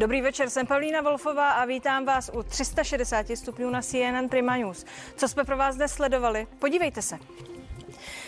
Dobrý 0.00 0.20
večer, 0.20 0.50
jsem 0.50 0.66
Pavlína 0.66 1.00
Wolfová 1.00 1.50
a 1.50 1.64
vítám 1.64 2.04
vás 2.04 2.30
u 2.34 2.42
360 2.42 3.26
stupňů 3.34 3.70
na 3.70 3.82
CNN 3.82 4.28
Prima 4.30 4.56
News. 4.56 4.84
Co 5.16 5.28
jsme 5.28 5.44
pro 5.44 5.56
vás 5.56 5.76
dnes 5.76 5.92
sledovali? 5.92 6.46
Podívejte 6.58 7.02
se. 7.02 7.18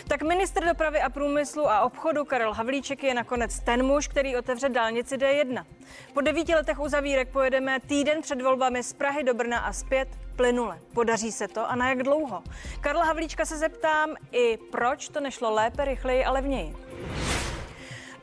Tak 0.07 0.21
ministr 0.21 0.65
dopravy 0.65 1.01
a 1.01 1.09
průmyslu 1.09 1.69
a 1.69 1.81
obchodu 1.81 2.25
Karel 2.25 2.53
Havlíček 2.53 3.03
je 3.03 3.13
nakonec 3.13 3.59
ten 3.59 3.85
muž, 3.85 4.07
který 4.07 4.37
otevře 4.37 4.69
dálnici 4.69 5.17
D1. 5.17 5.65
Po 6.13 6.21
devíti 6.21 6.55
letech 6.55 6.79
uzavírek 6.79 7.29
pojedeme 7.29 7.79
týden 7.79 8.21
před 8.21 8.41
volbami 8.41 8.83
z 8.83 8.93
Prahy 8.93 9.23
do 9.23 9.33
Brna 9.33 9.59
a 9.59 9.73
zpět 9.73 10.07
plynule. 10.35 10.79
Podaří 10.93 11.31
se 11.31 11.47
to 11.47 11.69
a 11.69 11.75
na 11.75 11.89
jak 11.89 12.03
dlouho? 12.03 12.43
Karla 12.81 13.05
Havlíčka 13.05 13.45
se 13.45 13.57
zeptám 13.57 14.15
i 14.31 14.57
proč 14.71 15.09
to 15.09 15.19
nešlo 15.19 15.53
lépe, 15.53 15.85
rychleji 15.85 16.25
a 16.25 16.31
levněji. 16.31 16.75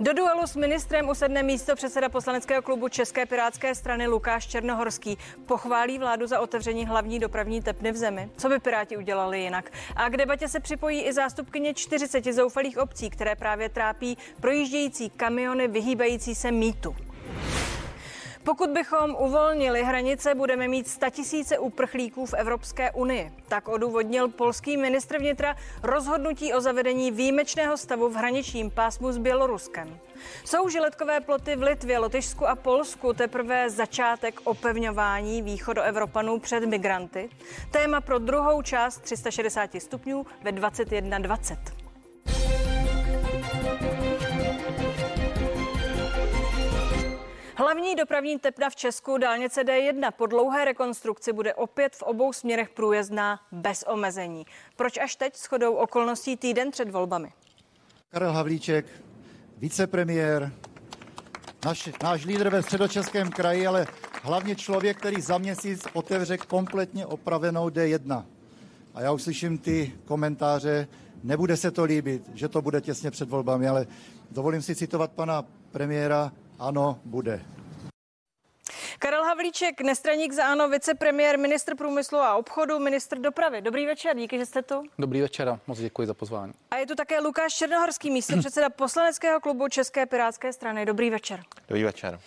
Do 0.01 0.13
duelu 0.13 0.47
s 0.47 0.57
ministrem 0.57 1.09
usedne 1.09 1.43
místo 1.43 1.77
předseda 1.77 2.09
poslaneckého 2.09 2.63
klubu 2.63 2.89
České 2.89 3.27
pirátské 3.27 3.75
strany 3.75 4.07
Lukáš 4.07 4.47
Černohorský. 4.47 5.19
Pochválí 5.47 5.99
vládu 5.99 6.27
za 6.27 6.41
otevření 6.41 6.87
hlavní 6.87 7.19
dopravní 7.19 7.63
tepny 7.63 7.93
v 7.93 7.97
zemi. 7.97 8.31
Co 8.37 8.49
by 8.49 8.59
Piráti 8.59 8.97
udělali 8.97 9.41
jinak? 9.41 9.71
A 9.97 10.09
k 10.09 10.17
debatě 10.17 10.49
se 10.49 10.61
připojí 10.61 11.03
i 11.03 11.13
zástupkyně 11.13 11.75
40 11.75 12.25
zoufalých 12.25 12.79
obcí, 12.79 13.11
které 13.11 13.37
právě 13.37 13.69
trápí 13.69 14.19
projíždějící 14.41 15.11
kamiony 15.11 15.69
vyhýbající 15.69 16.35
se 16.35 16.53
mýtu. 16.53 16.97
Pokud 18.51 18.71
bychom 18.71 19.17
uvolnili 19.19 19.85
hranice, 19.85 20.35
budeme 20.35 20.69
mít 20.69 20.89
statisíce 20.89 21.59
uprchlíků 21.59 22.27
v 22.27 22.35
Evropské 22.35 22.91
unii. 22.91 23.33
Tak 23.49 23.69
odůvodnil 23.69 24.29
polský 24.29 24.77
ministr 24.77 25.19
vnitra 25.19 25.57
rozhodnutí 25.83 26.55
o 26.55 26.61
zavedení 26.61 27.11
výjimečného 27.11 27.77
stavu 27.77 28.09
v 28.09 28.15
hraničním 28.15 28.71
pásmu 28.71 29.13
s 29.13 29.19
Běloruskem. 29.19 29.99
Jsou 30.45 30.69
žiletkové 30.69 31.21
ploty 31.21 31.57
v 31.57 31.63
Litvě, 31.63 31.99
Lotyšsku 31.99 32.47
a 32.47 32.55
Polsku 32.55 33.13
teprve 33.13 33.71
začátek 33.71 34.41
opevňování 34.45 35.43
východoevropanů 35.43 36.39
před 36.39 36.65
migranty? 36.67 37.31
Téma 37.71 38.01
pro 38.01 38.19
druhou 38.19 38.63
část 38.63 39.01
360 39.01 39.71
stupňů 39.79 40.27
ve 40.43 40.53
21.20. 40.53 41.80
Hlavní 47.61 47.95
dopravní 47.95 48.39
tepna 48.39 48.71
v 48.71 48.77
Česku, 48.77 49.19
dálnice 49.19 49.65
D1, 49.65 50.11
po 50.17 50.27
dlouhé 50.27 50.65
rekonstrukci 50.65 51.33
bude 51.33 51.55
opět 51.55 51.97
v 51.97 52.03
obou 52.03 52.33
směrech 52.33 52.69
průjezdná 52.69 53.41
bez 53.53 53.85
omezení. 53.89 54.47
Proč 54.77 54.99
až 54.99 55.17
teď 55.17 55.37
shodou 55.37 55.75
okolností 55.75 56.37
týden 56.37 56.71
před 56.71 56.91
volbami? 56.91 57.33
Karel 58.11 58.33
Havlíček, 58.33 58.87
vicepremiér, 59.59 60.53
naš, 61.65 61.89
náš 62.03 62.25
lídr 62.25 62.49
ve 62.51 62.63
středočeském 62.63 63.31
kraji, 63.31 63.67
ale 63.67 63.87
hlavně 64.23 64.57
člověk, 64.57 64.99
který 64.99 65.21
za 65.21 65.39
měsíc 65.39 65.87
otevře 65.93 66.39
kompletně 66.39 67.07
opravenou 67.07 67.69
D1. 67.69 68.25
A 68.95 69.01
já 69.01 69.13
už 69.13 69.23
slyším 69.23 69.59
ty 69.59 69.93
komentáře, 70.05 70.89
nebude 71.23 71.57
se 71.57 71.71
to 71.71 71.85
líbit, 71.85 72.23
že 72.35 72.49
to 72.49 72.63
bude 72.63 72.81
těsně 72.81 73.11
před 73.11 73.29
volbami, 73.29 73.69
ale 73.69 73.87
dovolím 74.31 74.63
si 74.63 74.75
citovat 74.75 75.13
pana 75.13 75.45
premiéra, 75.71 76.33
ano, 76.61 77.01
bude. 77.05 77.43
Karel 78.99 79.25
Havlíček, 79.25 79.81
nestraník 79.81 80.33
za 80.33 80.45
ANO, 80.45 80.69
vicepremiér, 80.69 81.39
ministr 81.39 81.77
průmyslu 81.77 82.19
a 82.19 82.35
obchodu, 82.37 82.79
ministr 82.79 83.19
dopravy. 83.19 83.63
Dobrý 83.63 83.87
večer, 83.87 84.17
díky, 84.17 84.39
že 84.39 84.47
jste 84.47 84.63
tu. 84.63 84.83
Dobrý 84.99 85.21
večer 85.21 85.49
a 85.49 85.61
moc 85.67 85.79
děkuji 85.79 86.07
za 86.07 86.15
pozvání. 86.15 86.53
A 86.71 86.77
je 86.77 86.87
tu 86.87 86.95
také 86.95 87.21
Lukáš 87.21 87.55
Černohorský, 87.55 88.11
místo 88.11 88.37
předseda 88.39 88.71
poslaneckého 88.71 89.41
klubu 89.41 89.69
České 89.69 90.07
pirátské 90.07 90.53
strany. 90.53 90.87
Dobrý 90.87 91.11
večer. 91.11 91.43
Dobrý 91.69 91.85
večer. 91.85 92.21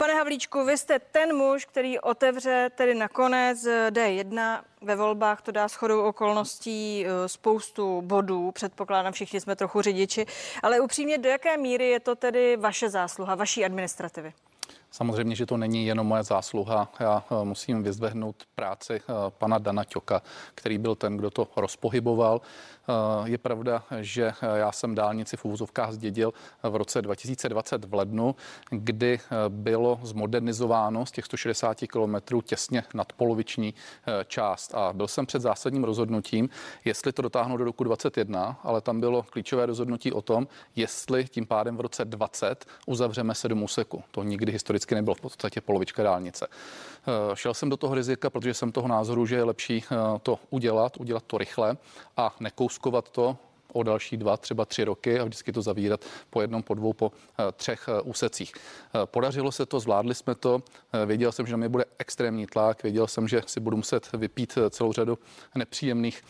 Pane 0.00 0.14
Havlíčku, 0.14 0.64
vy 0.64 0.78
jste 0.78 0.98
ten 0.98 1.36
muž, 1.36 1.64
který 1.64 2.00
otevře 2.00 2.70
tedy 2.74 2.94
nakonec 2.94 3.64
D1 3.90 4.60
ve 4.82 4.96
volbách, 4.96 5.42
to 5.42 5.52
dá 5.52 5.68
shodou 5.68 6.02
okolností 6.02 7.06
eh, 7.06 7.28
spoustu 7.28 8.02
bodů, 8.02 8.52
předpokládám, 8.52 9.12
všichni 9.12 9.40
jsme 9.40 9.56
trochu 9.56 9.82
řidiči, 9.82 10.26
ale 10.62 10.80
upřímně, 10.80 11.18
do 11.18 11.28
jaké 11.28 11.56
míry 11.56 11.88
je 11.88 12.00
to 12.00 12.16
tedy 12.16 12.56
vaše 12.56 12.90
zásluha, 12.90 13.34
vaší 13.34 13.64
administrativy? 13.64 14.32
Samozřejmě, 14.90 15.36
že 15.36 15.46
to 15.46 15.56
není 15.56 15.86
jenom 15.86 16.06
moje 16.06 16.22
zásluha. 16.22 16.92
Já 17.00 17.24
eh, 17.30 17.44
musím 17.44 17.82
vyzvehnout 17.82 18.36
práci 18.54 18.94
eh, 18.94 19.12
pana 19.38 19.58
Dana 19.58 19.84
Ťoka, 19.84 20.22
který 20.54 20.78
byl 20.78 20.94
ten, 20.94 21.16
kdo 21.16 21.30
to 21.30 21.48
rozpohyboval. 21.56 22.40
Eh, 22.40 22.92
je 23.30 23.38
pravda, 23.38 23.82
že 24.00 24.32
já 24.54 24.72
jsem 24.72 24.94
dálnici 24.94 25.36
v 25.36 25.44
úvozovkách 25.44 25.92
zdědil 25.92 26.32
v 26.62 26.76
roce 26.76 27.02
2020 27.02 27.84
v 27.84 27.94
lednu, 27.94 28.36
kdy 28.70 29.20
bylo 29.48 30.00
zmodernizováno 30.02 31.06
z 31.06 31.12
těch 31.12 31.24
160 31.24 31.86
kilometrů 31.86 32.42
těsně 32.42 32.84
nadpoloviční 32.94 33.74
část. 34.26 34.74
A 34.74 34.92
byl 34.92 35.08
jsem 35.08 35.26
před 35.26 35.42
zásadním 35.42 35.84
rozhodnutím, 35.84 36.48
jestli 36.84 37.12
to 37.12 37.22
dotáhnu 37.22 37.56
do 37.56 37.64
roku 37.64 37.84
2021, 37.84 38.60
ale 38.62 38.80
tam 38.80 39.00
bylo 39.00 39.22
klíčové 39.22 39.66
rozhodnutí 39.66 40.12
o 40.12 40.22
tom, 40.22 40.48
jestli 40.76 41.24
tím 41.24 41.46
pádem 41.46 41.76
v 41.76 41.80
roce 41.80 42.04
20 42.04 42.66
uzavřeme 42.86 43.34
sedm 43.34 43.62
úseků. 43.62 44.02
To 44.10 44.22
nikdy 44.22 44.52
historicky 44.52 44.77
nebylo 44.94 45.14
v 45.14 45.20
podstatě 45.20 45.60
polovička 45.60 46.02
dálnice. 46.02 46.46
Šel 47.34 47.54
jsem 47.54 47.70
do 47.70 47.76
toho 47.76 47.94
rizika, 47.94 48.30
protože 48.30 48.54
jsem 48.54 48.72
toho 48.72 48.88
názoru, 48.88 49.26
že 49.26 49.36
je 49.36 49.44
lepší 49.44 49.84
to 50.22 50.38
udělat, 50.50 50.96
udělat 50.96 51.24
to 51.26 51.38
rychle 51.38 51.76
a 52.16 52.34
nekous 52.40 52.78
zkuskovat 52.78 53.08
to 53.10 53.36
o 53.78 53.82
další 53.82 54.16
dva, 54.16 54.36
třeba 54.36 54.64
tři 54.64 54.84
roky 54.84 55.20
a 55.20 55.24
vždycky 55.24 55.52
to 55.52 55.62
zavírat 55.62 56.04
po 56.30 56.40
jednom, 56.40 56.62
po 56.62 56.74
dvou, 56.74 56.92
po 56.92 57.12
eh, 57.12 57.52
třech 57.52 57.88
eh, 57.88 58.00
úsecích. 58.00 58.52
Eh, 58.54 59.06
podařilo 59.06 59.52
se 59.52 59.66
to, 59.66 59.80
zvládli 59.80 60.14
jsme 60.14 60.34
to. 60.34 60.62
Věděl 61.06 61.32
jsem, 61.32 61.46
že 61.46 61.52
na 61.52 61.56
mě 61.56 61.68
bude 61.68 61.84
extrémní 61.98 62.46
tlak, 62.46 62.82
věděl 62.82 63.06
jsem, 63.06 63.28
že 63.28 63.42
si 63.46 63.60
budu 63.60 63.76
muset 63.76 64.12
vypít 64.12 64.58
celou 64.70 64.92
řadu 64.92 65.18
nepříjemných 65.54 66.22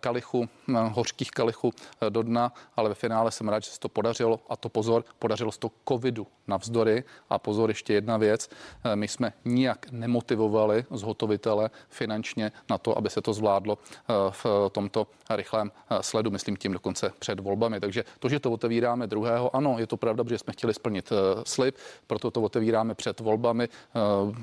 kalichů, 0.00 0.48
hořkých 0.92 1.30
kalichů 1.30 1.72
do 2.08 2.22
dna, 2.22 2.52
ale 2.76 2.88
ve 2.88 2.94
finále 2.94 3.30
jsem 3.30 3.48
rád, 3.48 3.62
že 3.62 3.70
se 3.70 3.80
to 3.80 3.88
podařilo 3.88 4.40
a 4.48 4.56
to 4.56 4.68
pozor, 4.68 5.04
podařilo 5.18 5.52
se 5.52 5.58
to 5.58 5.70
covidu 5.88 6.26
navzdory 6.46 7.04
a 7.30 7.38
pozor 7.38 7.70
ještě 7.70 7.92
jedna 7.92 8.16
věc, 8.16 8.50
my 8.94 9.08
jsme 9.08 9.32
nijak 9.44 9.86
nemotivovali 9.90 10.84
zhotovitele 10.90 11.70
finančně 11.88 12.52
na 12.70 12.78
to, 12.78 12.98
aby 12.98 13.10
se 13.10 13.22
to 13.22 13.32
zvládlo 13.32 13.78
v 14.30 14.46
tomto 14.72 15.06
rychlém 15.30 15.72
sledu, 16.00 16.30
myslím 16.30 16.56
tím 16.56 16.72
dokonce 16.72 16.89
před 17.18 17.40
volbami. 17.40 17.80
Takže 17.80 18.04
to, 18.18 18.28
že 18.28 18.40
to 18.40 18.52
otevíráme 18.52 19.06
druhého, 19.06 19.56
ano, 19.56 19.76
je 19.78 19.86
to 19.86 19.96
pravda, 19.96 20.24
protože 20.24 20.38
jsme 20.38 20.52
chtěli 20.52 20.74
splnit 20.74 21.12
uh, 21.12 21.18
slib, 21.44 21.76
proto 22.06 22.30
to 22.30 22.42
otevíráme 22.42 22.94
před 22.94 23.20
volbami. 23.20 23.68
Uh, 24.28 24.36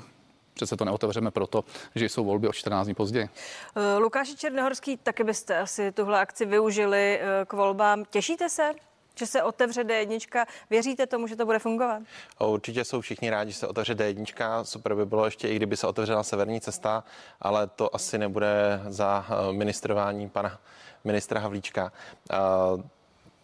přece 0.54 0.76
to 0.76 0.84
neotevřeme 0.84 1.30
proto, 1.30 1.64
že 1.94 2.04
jsou 2.08 2.24
volby 2.24 2.48
o 2.48 2.52
14 2.52 2.86
dní 2.86 2.94
později. 2.94 3.28
Eh, 3.76 3.98
Lukáši 3.98 4.36
Černohorský, 4.36 4.96
taky 4.96 5.24
byste 5.24 5.58
asi 5.58 5.92
tuhle 5.92 6.20
akci 6.20 6.46
využili 6.46 7.20
k 7.46 7.52
volbám. 7.52 8.04
Těšíte 8.10 8.48
se? 8.48 8.72
že 9.18 9.26
se 9.26 9.42
otevře 9.42 9.84
D1. 9.84 10.46
Věříte 10.70 11.06
tomu, 11.06 11.26
že 11.26 11.36
to 11.36 11.46
bude 11.46 11.58
fungovat? 11.58 12.02
Určitě 12.38 12.84
jsou 12.84 13.00
všichni 13.00 13.30
rádi, 13.30 13.52
že 13.52 13.58
se 13.58 13.66
otevře 13.66 13.94
D1. 13.94 14.64
Super 14.64 14.94
by 14.94 15.06
bylo 15.06 15.24
ještě, 15.24 15.48
i 15.48 15.56
kdyby 15.56 15.76
se 15.76 15.86
otevřela 15.86 16.22
severní 16.22 16.60
cesta, 16.60 17.04
ale 17.40 17.66
to 17.66 17.94
asi 17.94 18.18
nebude 18.18 18.80
za 18.88 19.26
ministrování 19.52 20.28
pana 20.28 20.60
ministra 21.04 21.40
Havlíčka. 21.40 21.92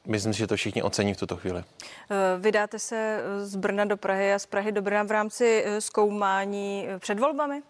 Myslím 0.06 0.32
si, 0.32 0.38
že 0.38 0.46
to 0.46 0.56
všichni 0.56 0.82
ocení 0.82 1.14
v 1.14 1.16
tuto 1.16 1.36
chvíli. 1.36 1.64
Eh, 1.64 2.14
vydáte 2.38 2.78
se 2.78 3.22
z 3.42 3.56
Brna 3.56 3.84
do 3.84 3.96
Prahy 3.96 4.32
a 4.32 4.38
z 4.38 4.46
Prahy 4.46 4.72
do 4.72 4.82
Brna 4.82 5.02
v 5.02 5.10
rámci 5.10 5.64
eh, 5.66 5.80
zkoumání 5.80 6.86
eh, 6.88 6.98
před 6.98 7.18
volbami? 7.18 7.62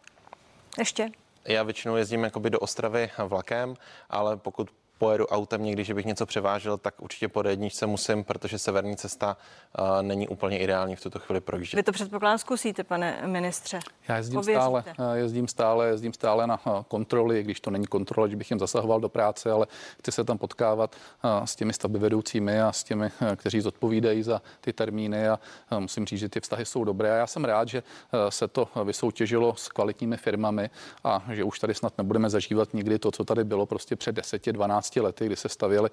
Ještě? 0.79 1.11
Já 1.45 1.63
většinou 1.63 1.97
jezdím 1.97 2.25
jakoby 2.25 2.51
do 2.51 2.59
Ostravy 2.59 3.11
vlakem, 3.19 3.75
ale 4.11 4.37
pokud 4.37 4.71
pojedu 5.05 5.27
autem 5.27 5.65
někdy, 5.65 5.85
že 5.85 5.95
bych 5.95 6.07
něco 6.07 6.27
převážel, 6.27 6.79
tak 6.79 7.03
určitě 7.03 7.29
po 7.29 7.49
jedničce 7.49 7.87
musím, 7.87 8.25
protože 8.25 8.59
severní 8.59 8.97
cesta 8.97 9.37
uh, 9.79 10.03
není 10.03 10.29
úplně 10.29 10.59
ideální 10.59 10.97
v 10.97 11.01
tuto 11.01 11.19
chvíli 11.19 11.41
projíždět. 11.41 11.77
Vy 11.79 11.83
to 11.83 11.93
předpokládám 11.93 12.39
zkusíte, 12.39 12.85
pane 12.85 13.23
ministře. 13.27 13.81
Já 14.09 14.17
jezdím 14.17 14.43
stále, 14.43 14.85
jezdím 15.15 15.49
stále, 15.49 15.87
jezdím 15.87 16.13
stále 16.13 16.47
na 16.47 16.61
kontroly, 16.89 17.43
když 17.43 17.61
to 17.61 17.71
není 17.71 17.87
kontrola, 17.87 18.29
že 18.29 18.37
bych 18.37 18.51
jim 18.51 18.59
zasahoval 18.59 19.01
do 19.01 19.09
práce, 19.09 19.51
ale 19.51 19.67
chci 19.99 20.13
se 20.13 20.25
tam 20.25 20.39
potkávat 20.39 20.97
s 21.45 21.57
těmi 21.57 21.73
stavbyvedoucími 21.73 22.61
a 22.63 22.73
s 22.73 22.85
těmi, 22.85 23.11
kteří 23.37 23.61
zodpovídají 23.61 24.23
za 24.23 24.43
ty 24.61 24.73
termíny 24.73 25.29
a 25.29 25.39
musím 25.79 26.07
říct, 26.07 26.21
že 26.21 26.29
ty 26.29 26.41
vztahy 26.41 26.65
jsou 26.67 26.85
dobré. 26.85 27.13
A 27.13 27.15
já 27.15 27.27
jsem 27.27 27.45
rád, 27.45 27.69
že 27.69 27.83
se 28.29 28.49
to 28.49 28.69
vysoutěžilo 28.85 29.55
s 29.57 29.69
kvalitními 29.69 30.17
firmami 30.17 30.71
a 31.05 31.25
že 31.33 31.45
už 31.45 31.59
tady 31.59 31.75
snad 31.75 31.99
nebudeme 31.99 32.31
zažívat 32.31 32.75
nikdy 32.75 32.99
to, 32.99 33.11
co 33.11 33.25
tady 33.25 33.45
bylo 33.45 33.67
prostě 33.67 33.97
před 33.97 34.13
10, 34.13 34.53
12 34.53 34.94
15 34.95 35.05
lety, 35.07 35.27
kdy 35.27 35.37
se 35.37 35.49
stavěly 35.49 35.91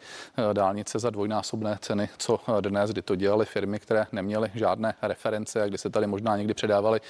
dálnice 0.53 0.99
za 0.99 1.09
dvojnásobné 1.09 1.77
ceny, 1.81 2.09
co 2.17 2.39
dnes, 2.61 2.89
kdy 2.89 3.01
to 3.01 3.15
dělali 3.15 3.45
firmy, 3.45 3.79
které 3.79 4.05
neměly 4.11 4.51
žádné 4.55 4.93
reference 5.01 5.61
a 5.61 5.67
kdy 5.67 5.77
se 5.77 5.89
tady 5.89 6.07
možná 6.07 6.37
někdy 6.37 6.53
předávali 6.53 7.01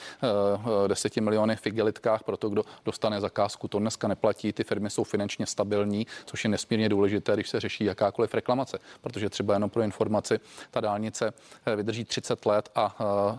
10 0.87 1.17
miliony 1.17 1.55
v 1.55 1.67
igelitkách 1.67 2.23
pro 2.23 2.37
to, 2.37 2.49
kdo 2.49 2.63
dostane 2.85 3.21
zakázku. 3.21 3.67
To 3.67 3.79
dneska 3.79 4.07
neplatí, 4.07 4.53
ty 4.53 4.63
firmy 4.63 4.89
jsou 4.89 5.03
finančně 5.03 5.45
stabilní, 5.45 6.07
což 6.25 6.43
je 6.43 6.49
nesmírně 6.49 6.89
důležité, 6.89 7.33
když 7.33 7.49
se 7.49 7.59
řeší 7.59 7.83
jakákoliv 7.83 8.33
reklamace, 8.33 8.79
protože 9.01 9.29
třeba 9.29 9.53
jenom 9.53 9.69
pro 9.69 9.81
informaci 9.81 10.39
ta 10.71 10.81
dálnice 10.81 11.33
vydrží 11.75 12.05
30 12.05 12.45
let 12.45 12.69
a 12.75 12.95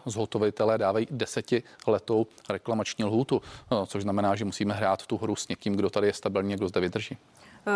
zhotovitelé 0.06 0.78
dávají 0.78 1.06
desetiletou 1.10 2.26
reklamační 2.49 3.04
lhůtu, 3.04 3.43
což 3.87 4.02
znamená, 4.02 4.34
že 4.34 4.44
musíme 4.44 4.75
hrát 4.75 5.06
tu 5.06 5.16
hru 5.16 5.37
s 5.37 5.49
někým, 5.49 5.76
kdo 5.76 5.90
tady 5.90 6.06
je 6.06 6.12
stabilní 6.12 6.54
kdo 6.54 6.69
zde 6.69 6.81
vydrží. 6.81 7.19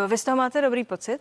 Vy 0.07 0.19
z 0.19 0.25
toho 0.25 0.37
máte 0.37 0.61
dobrý 0.63 0.85
pocit? 0.85 1.19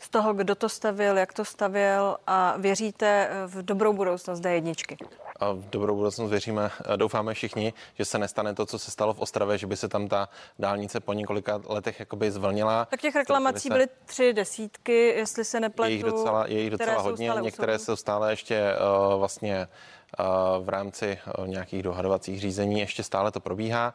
Z 0.00 0.08
toho, 0.08 0.34
kdo 0.34 0.54
to 0.54 0.68
stavil, 0.68 1.18
jak 1.18 1.32
to 1.32 1.44
stavil 1.44 2.16
a 2.26 2.54
věříte 2.58 3.30
v 3.46 3.62
dobrou 3.62 3.92
budoucnost 3.92 4.40
D1? 4.40 4.96
A 5.40 5.52
v 5.52 5.70
dobrou 5.70 5.96
budoucnost 5.96 6.30
věříme, 6.30 6.70
doufáme 6.96 7.34
všichni, 7.34 7.72
že 7.98 8.04
se 8.04 8.18
nestane 8.18 8.54
to, 8.54 8.66
co 8.66 8.78
se 8.78 8.90
stalo 8.90 9.14
v 9.14 9.20
Ostravě, 9.20 9.58
že 9.58 9.66
by 9.66 9.76
se 9.76 9.88
tam 9.88 10.08
ta 10.08 10.28
dálnice 10.58 11.00
po 11.00 11.12
několika 11.12 11.60
letech 11.66 12.00
jakoby 12.00 12.30
zvlnila. 12.30 12.84
Tak 12.84 13.00
těch 13.00 13.16
reklamací 13.16 13.68
byly 13.68 13.86
tři 14.04 14.32
desítky, 14.32 15.08
jestli 15.08 15.44
se 15.44 15.60
nepletu. 15.60 15.90
Je 15.90 15.94
jich 15.94 16.04
docela, 16.04 16.46
je 16.46 16.60
jich 16.60 16.70
docela 16.70 17.00
hodně, 17.00 17.32
některé 17.40 17.78
jsou 17.78 17.96
stále 17.96 18.32
ještě 18.32 18.62
uh, 19.12 19.18
vlastně 19.18 19.68
v 20.60 20.68
rámci 20.68 21.18
nějakých 21.46 21.82
dohadovacích 21.82 22.40
řízení, 22.40 22.80
ještě 22.80 23.02
stále 23.02 23.32
to 23.32 23.40
probíhá 23.40 23.94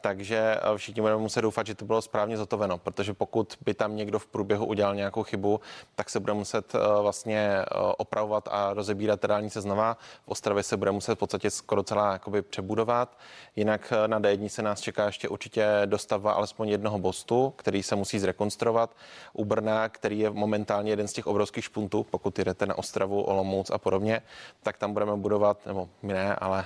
takže 0.00 0.56
eh, 0.56 0.78
všichni 0.78 1.02
budeme 1.02 1.20
muset 1.20 1.42
doufat, 1.42 1.66
že 1.66 1.74
to 1.74 1.84
bylo 1.84 2.02
správně 2.02 2.36
zotoveno, 2.36 2.78
protože 2.78 3.14
pokud 3.14 3.58
by 3.64 3.74
tam 3.74 3.96
někdo 3.96 4.18
v 4.18 4.26
průběhu 4.26 4.66
udělal 4.66 4.94
nějakou 4.94 5.22
chybu, 5.22 5.60
tak 5.94 6.10
se 6.10 6.20
bude 6.20 6.32
muset 6.32 6.74
eh, 6.74 6.78
vlastně 7.02 7.38
eh, 7.38 7.64
opravovat 7.98 8.48
a 8.50 8.74
rozebírat 8.74 9.26
dálnice 9.26 9.60
znova. 9.60 9.96
V 10.24 10.28
Ostravě 10.28 10.62
se 10.62 10.76
bude 10.76 10.90
muset 10.90 11.14
v 11.14 11.18
podstatě 11.18 11.50
skoro 11.50 11.82
celá 11.82 12.12
jakoby 12.12 12.42
přebudovat. 12.42 13.18
Jinak 13.56 13.92
na 14.06 14.20
D1 14.20 14.46
se 14.46 14.62
nás 14.62 14.80
čeká 14.80 15.06
ještě 15.06 15.28
určitě 15.28 15.66
dostavba 15.86 16.32
alespoň 16.32 16.68
jednoho 16.68 16.98
bostu, 16.98 17.52
který 17.56 17.82
se 17.82 17.96
musí 17.96 18.18
zrekonstruovat. 18.18 18.96
U 19.32 19.44
Brna, 19.44 19.88
který 19.88 20.18
je 20.18 20.30
momentálně 20.30 20.92
jeden 20.92 21.08
z 21.08 21.12
těch 21.12 21.26
obrovských 21.26 21.64
špuntů, 21.64 22.06
pokud 22.10 22.38
jdete 22.38 22.66
na 22.66 22.78
Ostravu, 22.78 23.22
Olomouc 23.22 23.70
a 23.70 23.78
podobně, 23.78 24.22
tak 24.62 24.76
tam 24.76 24.92
budeme 24.92 25.16
budovat, 25.16 25.66
nebo 25.66 25.88
my 26.02 26.12
ne, 26.12 26.34
ale 26.34 26.64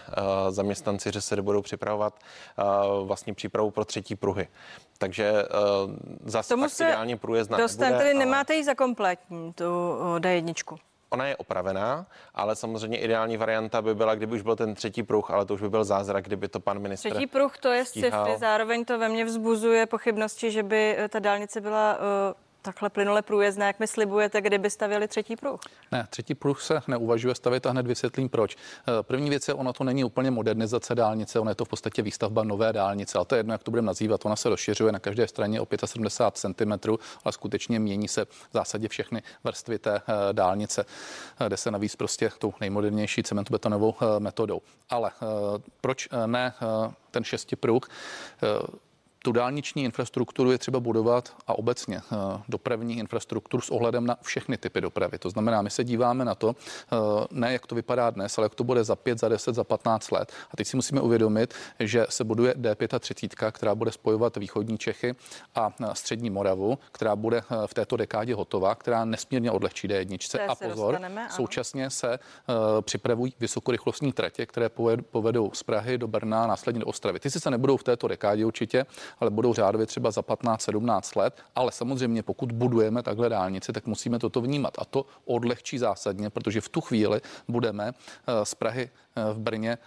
zaměstnanci, 0.51 1.11
že 1.13 1.21
se 1.21 1.43
budou 1.43 1.63
připravovat 1.63 2.15
vlastně 3.05 3.22
vlastně 3.23 3.35
přípravu 3.35 3.71
pro 3.71 3.85
třetí 3.85 4.15
pruhy. 4.15 4.49
Takže 4.99 5.33
uh, 5.33 5.93
zase 6.25 6.49
Tomu 6.49 6.63
tak 6.63 6.73
ideálně 6.81 7.17
průjezdná 7.17 7.59
dostan, 7.59 7.93
tedy 7.93 8.11
ale... 8.11 8.15
nemáte 8.19 8.55
ji 8.55 8.65
za 8.65 8.75
kompletní, 8.75 9.53
tu 9.53 9.65
D1. 10.19 10.79
Ona 11.11 11.27
je 11.27 11.37
opravená, 11.37 12.07
ale 12.35 12.57
samozřejmě 12.57 12.99
ideální 12.99 13.37
varianta 13.37 13.83
by 13.83 13.95
byla, 13.95 14.15
kdyby 14.15 14.35
už 14.35 14.43
byl 14.43 14.57
ten 14.57 14.75
třetí 14.75 15.03
pruh, 15.03 15.31
ale 15.31 15.45
to 15.45 15.55
už 15.55 15.61
by 15.61 15.69
byl 15.69 15.85
zázrak, 15.85 16.25
kdyby 16.25 16.49
to 16.49 16.61
pan 16.61 16.79
ministr. 16.79 17.11
Třetí 17.11 17.27
pruh 17.27 17.59
to 17.59 17.69
je 17.69 17.85
sci-fi, 17.85 18.39
zároveň 18.39 18.85
to 18.85 18.99
ve 18.99 19.09
mně 19.09 19.25
vzbuzuje 19.25 19.87
pochybnosti, 19.87 20.51
že 20.51 20.63
by 20.63 20.97
eh, 20.99 21.09
ta 21.09 21.19
dálnice 21.19 21.61
byla 21.61 21.97
uh, 21.97 22.01
takhle 22.63 22.91
plynule 22.91 23.23
průjezdné, 23.23 23.67
jak 23.67 23.81
mi 23.81 23.87
slibujete, 23.87 24.41
kdyby 24.41 24.71
stavěli 24.71 25.09
třetí 25.09 25.37
pruh? 25.37 25.61
Ne, 25.93 26.07
třetí 26.11 26.35
pruh 26.35 26.63
se 26.63 26.83
neuvažuje 26.89 27.35
stavět 27.35 27.67
a 27.67 27.71
hned 27.71 27.87
vysvětlím 27.87 28.29
proč. 28.29 28.57
Eh, 28.57 29.03
první 29.03 29.31
věc 29.31 29.49
je, 29.49 29.55
ono 29.55 29.73
to 29.73 29.85
není 29.85 30.05
úplně 30.05 30.31
modernizace 30.31 30.95
dálnice, 30.95 31.41
ono 31.41 31.51
je 31.51 31.55
to 31.55 31.65
v 31.65 31.69
podstatě 31.69 32.03
výstavba 32.03 32.45
nové 32.45 32.73
dálnice, 32.73 33.19
ale 33.19 33.25
to 33.25 33.35
je 33.35 33.39
jedno, 33.39 33.55
jak 33.55 33.63
to 33.63 33.71
budeme 33.71 33.87
nazývat. 33.87 34.27
Ona 34.27 34.37
se 34.37 34.49
rozšiřuje 34.49 34.93
na 34.93 34.99
každé 34.99 35.29
straně 35.29 35.61
o 35.61 35.67
75 35.85 36.55
cm, 36.57 36.91
ale 37.25 37.33
skutečně 37.33 37.81
mění 37.81 38.09
se 38.09 38.25
v 38.25 38.49
zásadě 38.53 38.89
všechny 38.89 39.23
vrstvy 39.45 39.79
té 39.79 39.97
eh, 39.97 40.33
dálnice, 40.33 40.85
eh, 41.41 41.47
kde 41.47 41.57
se 41.57 41.71
navíc 41.71 41.97
prostě 41.97 42.31
tou 42.39 42.55
nejmodernější 42.61 43.23
cementobetonovou 43.23 43.95
metodou. 44.19 44.61
Ale 44.91 45.11
proč 45.81 46.09
ne 46.27 46.55
ten 47.11 47.25
šestipruh? 47.25 47.83
Tu 49.23 49.33
dálniční 49.33 49.85
infrastrukturu 49.85 50.51
je 50.51 50.59
třeba 50.59 50.81
budovat 50.81 51.37
a 51.47 51.59
obecně 51.59 51.97
eh, 51.97 52.17
dopravní 52.49 52.99
infrastrukturu 52.99 53.61
s 53.61 53.71
ohledem 53.71 54.07
na 54.07 54.17
všechny 54.23 54.57
typy 54.59 54.81
dopravy. 54.81 55.19
To 55.19 55.31
znamená, 55.31 55.63
my 55.63 55.71
se 55.71 55.85
díváme 55.85 56.25
na 56.25 56.35
to, 56.35 56.57
eh, 56.93 56.97
ne 57.31 57.53
jak 57.53 57.67
to 57.67 57.75
vypadá 57.75 58.11
dnes, 58.11 58.39
ale 58.39 58.45
jak 58.45 58.55
to 58.55 58.65
bude 58.65 58.85
za 58.85 58.97
5, 58.97 59.19
za 59.19 59.29
10, 59.29 59.55
za 59.55 59.65
15 59.65 60.13
let. 60.13 60.33
A 60.51 60.57
teď 60.57 60.67
si 60.67 60.77
musíme 60.77 61.01
uvědomit, 61.01 61.55
že 61.81 62.07
se 62.09 62.25
buduje 62.25 62.55
D35, 62.55 63.53
která 63.53 63.75
bude 63.75 63.93
spojovat 63.93 64.37
východní 64.37 64.79
Čechy 64.79 65.15
a 65.55 65.71
eh, 65.81 65.87
střední 65.93 66.31
Moravu, 66.31 66.79
která 66.93 67.17
bude 67.17 67.43
v 67.67 67.75
této 67.75 67.97
dekádě 67.97 68.35
hotová, 68.35 68.75
která 68.75 69.05
nesmírně 69.05 69.51
odlehčí 69.51 69.89
D1. 69.89 70.41
A 70.49 70.55
pozor, 70.55 71.01
současně 71.31 71.91
se 71.91 72.19
připravují 72.81 73.35
vysokorychlostní 73.41 74.13
tratě, 74.13 74.47
které 74.47 74.69
povedou 75.11 75.51
z 75.55 75.63
Prahy 75.63 75.99
do 75.99 76.09
Brna, 76.09 76.47
následně 76.47 76.81
do 76.81 76.87
Ostravy. 76.87 77.21
Ty 77.21 77.31
si 77.31 77.41
se 77.41 77.51
nebudou 77.51 77.77
v 77.77 77.83
této 77.83 78.09
dekádě 78.09 78.47
určitě, 78.47 78.87
ale 79.21 79.31
budou 79.31 79.55
řádově 79.55 79.87
třeba 79.87 80.11
za 80.11 80.21
15-17 80.21 81.19
let. 81.19 81.43
Ale 81.55 81.73
samozřejmě, 81.73 82.23
pokud 82.23 82.53
budujeme 82.53 83.03
takhle 83.03 83.29
dálnici, 83.29 83.73
tak 83.73 83.87
musíme 83.87 84.19
toto 84.19 84.41
vnímat. 84.41 84.75
A 84.79 84.85
to 84.85 85.07
odlehčí 85.25 85.79
zásadně, 85.79 86.31
protože 86.31 86.61
v 86.61 86.69
tu 86.69 86.81
chvíli 86.81 87.21
budeme 87.49 87.93
eh, 87.93 88.45
z 88.45 88.55
Prahy 88.55 88.91
eh, 89.17 89.35
v 89.35 89.39
Brně 89.39 89.79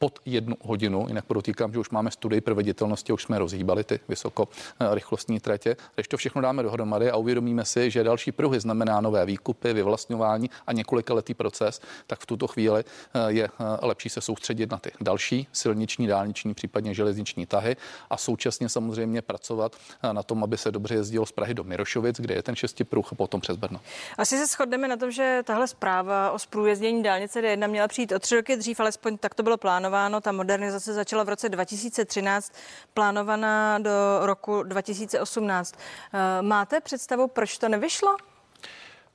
pod 0.00 0.18
jednu 0.24 0.56
hodinu. 0.60 1.04
Jinak 1.08 1.24
podotýkám, 1.24 1.72
že 1.72 1.78
už 1.78 1.90
máme 1.90 2.10
studii 2.10 2.40
proveditelnosti, 2.40 3.12
už 3.12 3.22
jsme 3.22 3.38
rozhýbali 3.38 3.84
ty 3.84 4.00
vysokorychlostní 4.08 5.40
tratě. 5.40 5.76
Když 5.94 6.08
to 6.08 6.16
všechno 6.16 6.42
dáme 6.42 6.62
dohromady 6.62 7.10
a 7.10 7.16
uvědomíme 7.16 7.64
si, 7.64 7.90
že 7.90 8.04
další 8.04 8.32
pruhy 8.32 8.60
znamená 8.60 9.00
nové 9.00 9.26
výkupy, 9.26 9.72
vyvlastňování 9.72 10.50
a 10.66 10.72
několika 10.72 11.14
letý 11.14 11.34
proces, 11.34 11.80
tak 12.06 12.20
v 12.20 12.26
tuto 12.26 12.46
chvíli 12.46 12.84
eh, 12.84 13.18
je 13.28 13.44
eh, 13.44 13.86
lepší 13.86 14.08
se 14.08 14.20
soustředit 14.20 14.70
na 14.70 14.78
ty 14.78 14.92
další 15.00 15.48
silniční, 15.52 16.06
dálniční, 16.06 16.54
případně 16.54 16.94
železniční 16.94 17.46
tahy 17.46 17.76
a 18.10 18.16
současně 18.16 18.68
samozřejmě 18.68 19.22
pracovat 19.22 19.76
eh, 20.02 20.12
na 20.12 20.22
tom, 20.22 20.44
aby 20.44 20.56
se 20.58 20.72
dobře 20.72 20.94
jezdilo 20.94 21.26
z 21.26 21.32
Prahy 21.32 21.54
do 21.54 21.64
Mirošovic, 21.64 22.16
kde 22.20 22.34
je 22.34 22.42
ten 22.42 22.56
šesti 22.56 22.84
pruh 22.84 23.12
a 23.12 23.14
potom 23.14 23.40
přes 23.40 23.56
Brno. 23.56 23.80
Asi 24.18 24.38
se 24.38 24.46
shodneme 24.46 24.88
na 24.88 24.96
tom, 24.96 25.10
že 25.10 25.42
tahle 25.44 25.68
zpráva 25.68 26.30
o 26.30 26.38
zprůjezdění 26.38 27.02
dálnice 27.02 27.42
D1 27.42 27.68
měla 27.68 27.88
přijít 27.88 28.12
o 28.12 28.18
tři 28.18 28.36
roky 28.36 28.56
dřív, 28.56 28.80
alespoň 28.80 29.18
tak 29.18 29.34
to 29.34 29.42
bylo 29.42 29.56
plánováno 29.56 29.89
plánováno, 29.90 30.20
ta 30.20 30.32
modernizace 30.32 30.94
začala 30.94 31.24
v 31.24 31.28
roce 31.28 31.48
2013, 31.48 32.52
plánovaná 32.94 33.78
do 33.78 33.90
roku 34.22 34.62
2018. 34.62 35.74
Eh, 36.12 36.42
máte 36.42 36.80
představu, 36.80 37.28
proč 37.28 37.58
to 37.58 37.68
nevyšlo? 37.68 38.16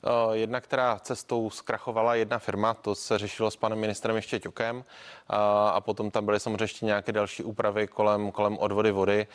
Eh, 0.06 0.38
jedna, 0.38 0.62
která 0.62 1.00
cestou 1.00 1.50
zkrachovala 1.50 2.16
jedna 2.16 2.40
firma, 2.40 2.74
to 2.74 2.96
se 2.96 3.18
řešilo 3.18 3.52
s 3.52 3.56
panem 3.56 3.80
ministrem 3.80 4.16
ještě 4.16 4.40
ťukem 4.40 4.84
a 5.74 5.82
potom 5.82 6.12
tam 6.12 6.26
byly 6.26 6.40
samozřejmě 6.40 6.86
nějaké 6.86 7.12
další 7.12 7.44
úpravy 7.44 7.88
kolem, 7.88 8.32
kolem 8.32 8.58
odvody 8.58 8.92
vody. 8.92 9.28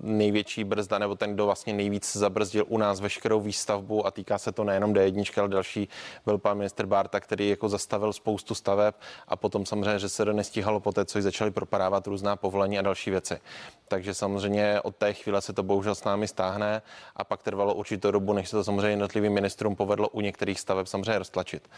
Největší 0.00 0.64
brzda, 0.64 0.98
nebo 0.98 1.14
ten, 1.14 1.34
kdo 1.34 1.46
vlastně 1.46 1.72
nejvíc 1.72 2.16
zabrzdil 2.16 2.64
u 2.68 2.78
nás 2.78 3.00
veškerou 3.00 3.40
výstavbu 3.40 4.06
a 4.06 4.10
týká 4.10 4.38
se 4.38 4.52
to 4.52 4.64
nejenom 4.64 4.94
D1, 4.94 5.40
ale 5.40 5.48
další 5.48 5.88
byl 6.24 6.38
pan 6.38 6.58
minister 6.58 6.86
Bárta, 6.86 7.20
který 7.20 7.48
jako 7.48 7.68
zastavil 7.68 8.12
spoustu 8.12 8.54
staveb 8.54 8.94
a 9.28 9.36
potom 9.36 9.66
samozřejmě, 9.66 9.98
že 9.98 10.08
se 10.08 10.24
to 10.24 10.32
nestíhalo 10.32 10.80
po 10.80 10.92
té, 10.92 11.04
co 11.04 11.22
začali 11.22 11.50
propadávat 11.50 12.06
různá 12.06 12.36
povolení 12.36 12.78
a 12.78 12.82
další 12.82 13.10
věci. 13.10 13.40
Takže 13.88 14.14
samozřejmě 14.14 14.80
od 14.80 14.96
té 14.96 15.12
chvíle 15.12 15.40
se 15.40 15.52
to 15.52 15.62
bohužel 15.62 15.94
s 15.94 16.04
námi 16.04 16.28
stáhne 16.28 16.82
a 17.16 17.24
pak 17.24 17.42
trvalo 17.42 17.74
určitou 17.74 18.10
dobu, 18.10 18.32
než 18.32 18.48
se 18.48 18.56
to 18.56 18.64
samozřejmě 18.64 18.90
jednotlivým 18.90 19.37
ministrům 19.40 19.76
povedlo 19.76 20.08
u 20.08 20.20
některých 20.20 20.60
staveb 20.60 20.86
samozřejmě 20.86 21.18
roztlačit. 21.18 21.68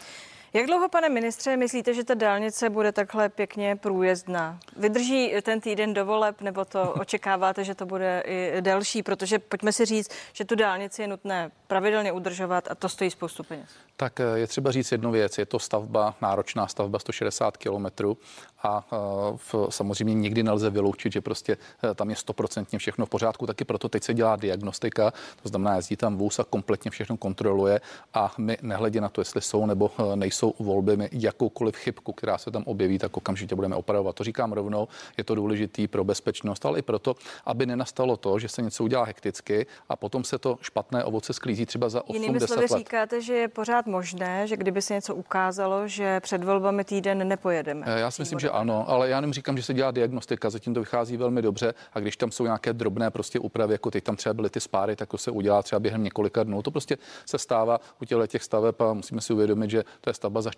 Jak 0.53 0.65
dlouho, 0.65 0.89
pane 0.89 1.09
ministře, 1.09 1.57
myslíte, 1.57 1.93
že 1.93 2.03
ta 2.03 2.13
dálnice 2.13 2.69
bude 2.69 2.91
takhle 2.91 3.29
pěkně 3.29 3.75
průjezdná? 3.75 4.59
Vydrží 4.75 5.33
ten 5.41 5.61
týden 5.61 5.93
do 5.93 6.05
voleb, 6.05 6.41
nebo 6.41 6.65
to 6.65 6.93
očekáváte, 6.99 7.63
že 7.63 7.75
to 7.75 7.85
bude 7.85 8.23
i 8.25 8.61
delší? 8.61 9.03
Protože 9.03 9.39
pojďme 9.39 9.73
si 9.73 9.85
říct, 9.85 10.11
že 10.33 10.45
tu 10.45 10.55
dálnici 10.55 11.01
je 11.01 11.07
nutné 11.07 11.51
pravidelně 11.71 12.11
udržovat 12.11 12.71
a 12.71 12.75
to 12.75 12.89
stojí 12.89 13.11
spoustu 13.11 13.43
peněz. 13.43 13.69
Tak 13.95 14.19
eh, 14.19 14.23
je 14.35 14.47
třeba 14.47 14.71
říct 14.71 14.91
jednu 14.91 15.11
věc. 15.11 15.37
Je 15.37 15.45
to 15.45 15.59
stavba, 15.59 16.15
náročná 16.21 16.67
stavba 16.67 16.99
160 16.99 17.57
kilometrů 17.57 18.17
a 18.63 18.87
eh, 18.93 18.95
v, 19.35 19.55
samozřejmě 19.69 20.13
nikdy 20.13 20.43
nelze 20.43 20.69
vyloučit, 20.69 21.13
že 21.13 21.21
prostě 21.21 21.57
eh, 21.83 21.95
tam 21.95 22.09
je 22.09 22.15
stoprocentně 22.15 22.79
všechno 22.79 23.05
v 23.05 23.09
pořádku. 23.09 23.47
Taky 23.47 23.65
proto 23.65 23.89
teď 23.89 24.03
se 24.03 24.13
dělá 24.13 24.35
diagnostika, 24.35 25.13
to 25.43 25.49
znamená, 25.49 25.75
jezdí 25.75 25.95
tam 25.95 26.17
vůz 26.17 26.39
a 26.39 26.43
kompletně 26.43 26.91
všechno 26.91 27.17
kontroluje 27.17 27.81
a 28.13 28.33
my 28.37 28.57
nehledě 28.61 29.01
na 29.01 29.09
to, 29.09 29.21
jestli 29.21 29.41
jsou 29.41 29.65
nebo 29.65 29.91
nejsou 30.15 30.53
volby, 30.59 30.97
my 30.97 31.09
jakoukoliv 31.11 31.75
chybku, 31.75 32.13
která 32.13 32.37
se 32.37 32.51
tam 32.51 32.63
objeví, 32.65 32.99
tak 32.99 33.17
okamžitě 33.17 33.55
budeme 33.55 33.75
opravovat. 33.75 34.15
To 34.15 34.23
říkám 34.23 34.51
rovnou, 34.51 34.87
je 35.17 35.23
to 35.23 35.35
důležitý 35.35 35.87
pro 35.87 36.03
bezpečnost, 36.03 36.65
ale 36.65 36.79
i 36.79 36.81
proto, 36.81 37.15
aby 37.45 37.65
nenastalo 37.65 38.17
to, 38.17 38.39
že 38.39 38.47
se 38.47 38.61
něco 38.61 38.83
udělá 38.83 39.05
hekticky 39.05 39.65
a 39.89 39.95
potom 39.95 40.23
se 40.23 40.37
to 40.37 40.57
špatné 40.61 41.03
ovoce 41.03 41.33
sklízí 41.33 41.60
penězí 41.61 41.65
třeba 41.65 41.89
za 41.89 42.01
8 42.03 42.15
Jinými 42.15 42.39
10 42.39 42.47
slovy 42.47 42.67
let. 42.71 42.77
říkáte, 42.77 43.21
že 43.21 43.33
je 43.33 43.47
pořád 43.47 43.85
možné, 43.87 44.47
že 44.47 44.57
kdyby 44.57 44.81
se 44.81 44.93
něco 44.93 45.15
ukázalo, 45.15 45.87
že 45.87 46.19
před 46.19 46.43
volbami 46.43 46.83
týden 46.83 47.27
nepojedeme. 47.27 47.85
Eh, 47.87 47.99
Já 47.99 48.11
si 48.11 48.21
myslím, 48.21 48.39
že 48.39 48.49
ano, 48.49 48.85
ale 48.89 49.09
já 49.09 49.17
jenom 49.17 49.33
říkám, 49.33 49.57
že 49.57 49.63
se 49.63 49.73
dělá 49.73 49.91
diagnostika, 49.91 50.49
zatím 50.49 50.73
to 50.73 50.79
vychází 50.79 51.17
velmi 51.17 51.41
dobře 51.41 51.73
a 51.93 51.99
když 51.99 52.17
tam 52.17 52.31
jsou 52.31 52.43
nějaké 52.43 52.73
drobné 52.73 53.11
prostě 53.11 53.39
úpravy, 53.39 53.73
jako 53.73 53.91
teď 53.91 54.03
tam 54.03 54.15
třeba 54.15 54.33
byly 54.33 54.49
ty 54.49 54.59
spáry, 54.59 54.95
tak 54.95 55.09
to 55.09 55.17
se 55.17 55.31
udělá 55.31 55.63
třeba 55.63 55.79
během 55.79 56.03
několika 56.03 56.43
dnů. 56.43 56.61
To 56.61 56.71
prostě 56.71 56.97
se 57.25 57.37
stává 57.37 57.79
u 58.01 58.05
těchto 58.05 58.27
těch 58.27 58.43
staveb 58.43 58.81
a 58.81 58.93
musíme 58.93 59.21
si 59.21 59.33
uvědomit, 59.33 59.69
že 59.69 59.83
to 60.01 60.09
je 60.09 60.13
stavba 60.13 60.41
za 60.41 60.51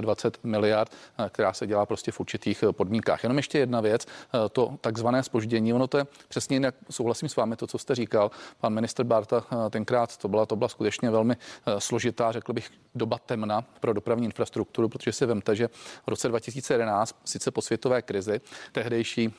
24 0.00 0.38
miliard, 0.42 0.92
eh, 1.18 1.28
která 1.32 1.52
se 1.52 1.66
dělá 1.66 1.86
prostě 1.86 2.12
v 2.12 2.20
určitých 2.20 2.62
eh, 2.62 2.72
podmínkách. 2.72 3.22
Jenom 3.22 3.36
ještě 3.36 3.58
jedna 3.58 3.80
věc, 3.80 4.06
to 4.52 4.74
takzvané 4.80 5.22
spoždění, 5.22 5.74
ono 5.74 5.86
to 5.86 5.98
je 5.98 6.04
přesně 6.28 6.56
jinak, 6.56 6.74
souhlasím 6.90 7.28
s 7.28 7.36
vámi, 7.36 7.56
to, 7.56 7.66
co 7.66 7.78
jste 7.78 7.94
říkal. 7.94 8.30
Pan 8.60 8.72
minister 8.74 9.06
Barta 9.06 9.44
tenkrát 9.70 10.16
to 10.16 10.28
byla, 10.28 10.39
to 10.46 10.56
byla 10.56 10.68
skutečně 10.68 11.10
velmi 11.10 11.36
složitá, 11.78 12.32
řekl 12.32 12.52
bych, 12.52 12.70
doba 12.94 13.18
temna 13.18 13.64
pro 13.80 13.92
dopravní 13.92 14.24
infrastrukturu, 14.24 14.88
protože 14.88 15.12
si 15.12 15.26
vemte, 15.26 15.56
že 15.56 15.68
v 16.04 16.08
roce 16.08 16.28
2011, 16.28 17.16
sice 17.24 17.50
po 17.50 17.62
světové 17.62 18.02
krizi, 18.02 18.40
tehdejší, 18.72 19.34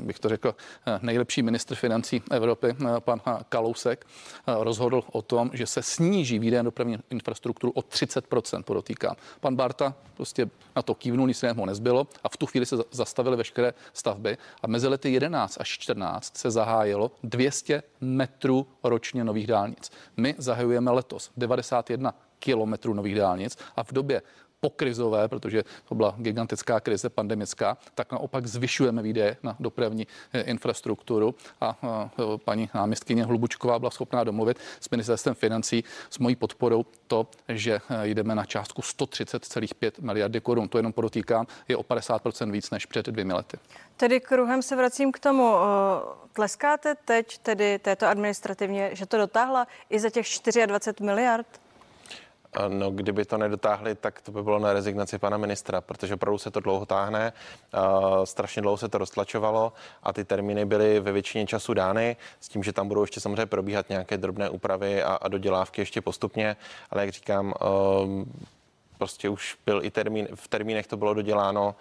bych 0.00 0.18
to 0.18 0.28
řekl, 0.28 0.54
nejlepší 1.02 1.42
ministr 1.42 1.74
financí 1.74 2.22
Evropy, 2.30 2.76
pan 2.98 3.20
Kalousek, 3.48 4.06
rozhodl 4.46 5.02
o 5.12 5.22
tom, 5.22 5.50
že 5.52 5.66
se 5.66 5.82
sníží 5.82 6.38
výdaje 6.38 6.62
dopravní 6.62 6.98
infrastrukturu 7.10 7.72
o 7.72 7.80
30%, 7.80 8.62
podotýkám. 8.62 9.16
Pan 9.40 9.56
Barta 9.56 9.94
prostě 10.14 10.50
na 10.76 10.82
to 10.82 10.94
kývnul, 10.94 11.26
nic 11.26 11.42
jiného 11.42 11.66
nezbylo 11.66 12.06
a 12.24 12.28
v 12.28 12.36
tu 12.36 12.46
chvíli 12.46 12.66
se 12.66 12.76
zastavily 12.90 13.36
veškeré 13.36 13.74
stavby 13.92 14.38
a 14.62 14.66
mezi 14.66 14.88
lety 14.88 15.12
11 15.12 15.60
až 15.60 15.68
14 15.68 16.36
se 16.36 16.50
zahájilo 16.50 17.10
200 17.22 17.82
metrů 18.00 18.66
ročně 18.82 19.24
nových 19.24 19.46
dálnic. 19.46 19.90
My 20.16 20.34
zahajujeme 20.42 20.90
letos 20.90 21.30
91 21.36 22.14
kilometrů 22.38 22.94
nových 22.94 23.14
dálnic 23.14 23.58
a 23.76 23.84
v 23.84 23.92
době 23.92 24.22
pokrizové, 24.62 25.28
protože 25.28 25.62
to 25.88 25.94
byla 25.94 26.14
gigantická 26.18 26.80
krize 26.80 27.08
pandemická, 27.08 27.76
tak 27.94 28.12
naopak 28.12 28.46
zvyšujeme 28.46 29.02
výdaje 29.02 29.36
na 29.42 29.56
dopravní 29.60 30.06
eh, 30.32 30.40
infrastrukturu 30.40 31.34
a 31.60 31.76
paní 32.44 32.70
náměstkyně 32.74 33.24
Hlubučková 33.24 33.78
byla 33.78 33.90
schopná 33.90 34.24
domluvit 34.24 34.58
s 34.80 34.90
ministerstvem 34.90 35.34
financí 35.34 35.84
s 36.10 36.18
mojí 36.18 36.36
podporou 36.36 36.84
to, 37.06 37.26
že 37.48 37.80
eh, 37.90 38.08
jdeme 38.08 38.34
na 38.34 38.44
částku 38.44 38.82
130,5 38.82 39.92
miliardy 40.00 40.40
korun. 40.40 40.68
To 40.68 40.78
jenom 40.78 40.92
podotýkám, 40.92 41.46
je 41.68 41.76
o 41.76 41.82
50% 41.82 42.50
víc 42.50 42.70
než 42.70 42.86
před 42.86 43.06
dvěmi 43.06 43.32
lety. 43.32 43.58
Tedy 43.96 44.20
kruhem 44.20 44.62
se 44.62 44.76
vracím 44.76 45.12
k 45.12 45.18
tomu. 45.18 45.52
Tleskáte 46.32 46.94
teď 47.04 47.38
tedy 47.38 47.78
této 47.78 48.06
administrativně, 48.06 48.90
že 48.92 49.06
to 49.06 49.16
dotáhla 49.16 49.66
i 49.90 49.98
za 49.98 50.10
těch 50.10 50.26
24 50.66 51.04
miliard? 51.04 51.61
No, 52.68 52.90
kdyby 52.90 53.24
to 53.24 53.38
nedotáhli, 53.38 53.94
tak 53.94 54.20
to 54.20 54.32
by 54.32 54.42
bylo 54.42 54.58
na 54.58 54.72
rezignaci 54.72 55.18
pana 55.18 55.36
ministra, 55.36 55.80
protože 55.80 56.14
opravdu 56.14 56.38
se 56.38 56.50
to 56.50 56.60
dlouho 56.60 56.86
táhne, 56.86 57.32
strašně 58.24 58.62
dlouho 58.62 58.76
se 58.76 58.88
to 58.88 58.98
roztlačovalo 58.98 59.72
a 60.02 60.12
ty 60.12 60.24
termíny 60.24 60.64
byly 60.64 61.00
ve 61.00 61.12
většině 61.12 61.46
času 61.46 61.74
dány, 61.74 62.16
s 62.40 62.48
tím, 62.48 62.62
že 62.62 62.72
tam 62.72 62.88
budou 62.88 63.02
ještě 63.02 63.20
samozřejmě 63.20 63.46
probíhat 63.46 63.88
nějaké 63.88 64.18
drobné 64.18 64.50
úpravy 64.50 65.02
a, 65.02 65.14
a 65.14 65.28
dodělávky 65.28 65.80
ještě 65.80 66.00
postupně, 66.00 66.56
ale 66.90 67.02
jak 67.02 67.10
říkám, 67.10 67.46
uh, 67.46 68.24
prostě 68.98 69.28
už 69.28 69.56
byl 69.66 69.80
i 69.84 69.90
termín, 69.90 70.28
v 70.34 70.48
termínech 70.48 70.86
to 70.86 70.96
bylo 70.96 71.14
doděláno, 71.14 71.74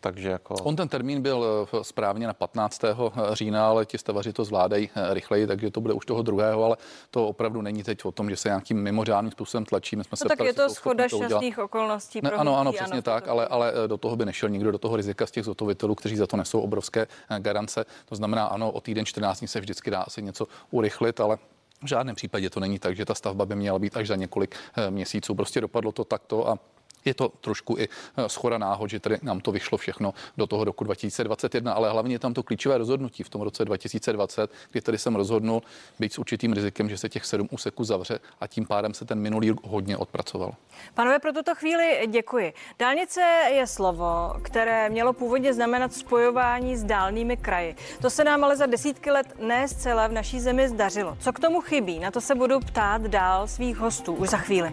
takže 0.00 0.28
jako... 0.28 0.54
On 0.54 0.76
ten 0.76 0.88
termín 0.88 1.22
byl 1.22 1.68
eh, 1.80 1.84
správně 1.84 2.26
na 2.26 2.32
15. 2.32 2.84
Eh, 2.84 2.94
října, 3.32 3.68
ale 3.68 3.86
ti 3.86 3.98
stavaři 3.98 4.32
to 4.32 4.44
zvládají 4.44 4.90
eh, 4.94 5.14
rychleji, 5.14 5.46
takže 5.46 5.70
to 5.70 5.80
bude 5.80 5.94
už 5.94 6.06
toho 6.06 6.22
druhého, 6.22 6.64
ale 6.64 6.76
to 7.10 7.28
opravdu 7.28 7.62
není 7.62 7.82
teď 7.82 8.04
o 8.04 8.12
tom, 8.12 8.30
že 8.30 8.36
se 8.36 8.48
nějakým 8.48 8.82
mimořádným 8.82 9.32
způsobem 9.32 9.64
tlačí. 9.64 9.96
My 9.96 10.04
jsme 10.04 10.10
no 10.12 10.16
se 10.16 10.24
tak 10.24 10.36
ptali, 10.36 10.50
je 10.50 10.54
to 10.54 10.70
schoda 10.70 11.08
šťastných 11.08 11.58
okolností. 11.58 12.20
Ne, 12.22 12.30
ano, 12.30 12.58
ano, 12.58 12.72
přesně 12.72 12.92
ano, 12.92 13.02
tak, 13.02 13.28
ale, 13.28 13.46
ale 13.46 13.72
do 13.86 13.98
toho 13.98 14.16
by 14.16 14.26
nešel 14.26 14.48
nikdo, 14.48 14.72
do 14.72 14.78
toho 14.78 14.96
rizika 14.96 15.26
z 15.26 15.30
těch 15.30 15.44
zotovitelů, 15.44 15.94
kteří 15.94 16.16
za 16.16 16.26
to 16.26 16.36
nesou 16.36 16.60
obrovské 16.60 17.06
garance. 17.38 17.84
To 18.08 18.14
znamená, 18.14 18.46
ano, 18.46 18.70
o 18.70 18.80
týden 18.80 19.06
14 19.06 19.38
dní 19.38 19.48
se 19.48 19.60
vždycky 19.60 19.90
dá 19.90 20.00
asi 20.00 20.22
něco 20.22 20.46
urychlit, 20.70 21.20
ale 21.20 21.38
v 21.82 21.86
žádném 21.86 22.16
případě 22.16 22.50
to 22.50 22.60
není 22.60 22.78
tak, 22.78 22.96
že 22.96 23.04
ta 23.04 23.14
stavba 23.14 23.46
by 23.46 23.54
měla 23.54 23.78
být 23.78 23.96
až 23.96 24.08
za 24.08 24.16
několik 24.16 24.56
měsíců. 24.90 25.34
Prostě 25.34 25.60
dopadlo 25.60 25.92
to 25.92 26.04
takto 26.04 26.48
a 26.48 26.58
je 27.04 27.14
to 27.14 27.28
trošku 27.28 27.78
i 27.78 27.88
eh, 28.16 28.28
schoda 28.28 28.58
náhod, 28.58 28.90
že 28.90 29.00
tady 29.00 29.18
nám 29.22 29.40
to 29.40 29.52
vyšlo 29.52 29.78
všechno 29.78 30.14
do 30.36 30.46
toho 30.46 30.64
roku 30.64 30.84
2021, 30.84 31.72
ale 31.72 31.90
hlavně 31.90 32.14
je 32.14 32.18
tam 32.18 32.34
to 32.34 32.42
klíčové 32.42 32.78
rozhodnutí 32.78 33.22
v 33.22 33.28
tom 33.28 33.40
roce 33.40 33.64
2020, 33.64 34.50
kdy 34.70 34.80
tady 34.80 34.98
jsem 34.98 35.16
rozhodnul 35.16 35.62
být 35.98 36.12
s 36.12 36.18
určitým 36.18 36.52
rizikem, 36.52 36.88
že 36.88 36.98
se 36.98 37.08
těch 37.08 37.26
sedm 37.26 37.48
úseků 37.50 37.84
zavře 37.84 38.20
a 38.40 38.46
tím 38.46 38.66
pádem 38.66 38.94
se 38.94 39.04
ten 39.04 39.18
minulý 39.18 39.50
rok 39.50 39.60
hodně 39.66 39.96
odpracoval. 39.96 40.54
Panové, 40.94 41.18
pro 41.18 41.32
tuto 41.32 41.54
chvíli 41.54 42.06
děkuji. 42.10 42.52
Dálnice 42.78 43.20
je 43.54 43.66
slovo, 43.66 44.34
které 44.42 44.90
mělo 44.90 45.12
původně 45.12 45.54
znamenat 45.54 45.92
spojování 45.92 46.76
s 46.76 46.84
dálnými 46.84 47.36
kraji. 47.36 47.76
To 48.02 48.10
se 48.10 48.24
nám 48.24 48.44
ale 48.44 48.56
za 48.56 48.66
desítky 48.66 49.10
let 49.10 49.26
ne 49.40 49.68
zcela 49.68 50.06
v 50.06 50.12
naší 50.12 50.40
zemi 50.40 50.68
zdařilo. 50.68 51.16
Co 51.20 51.32
k 51.32 51.40
tomu 51.40 51.60
chybí? 51.60 51.98
Na 51.98 52.10
to 52.10 52.20
se 52.20 52.34
budu 52.34 52.60
ptát 52.60 53.02
dál 53.02 53.48
svých 53.48 53.76
hostů 53.76 54.14
už 54.14 54.28
za 54.28 54.36
chvíli. 54.36 54.72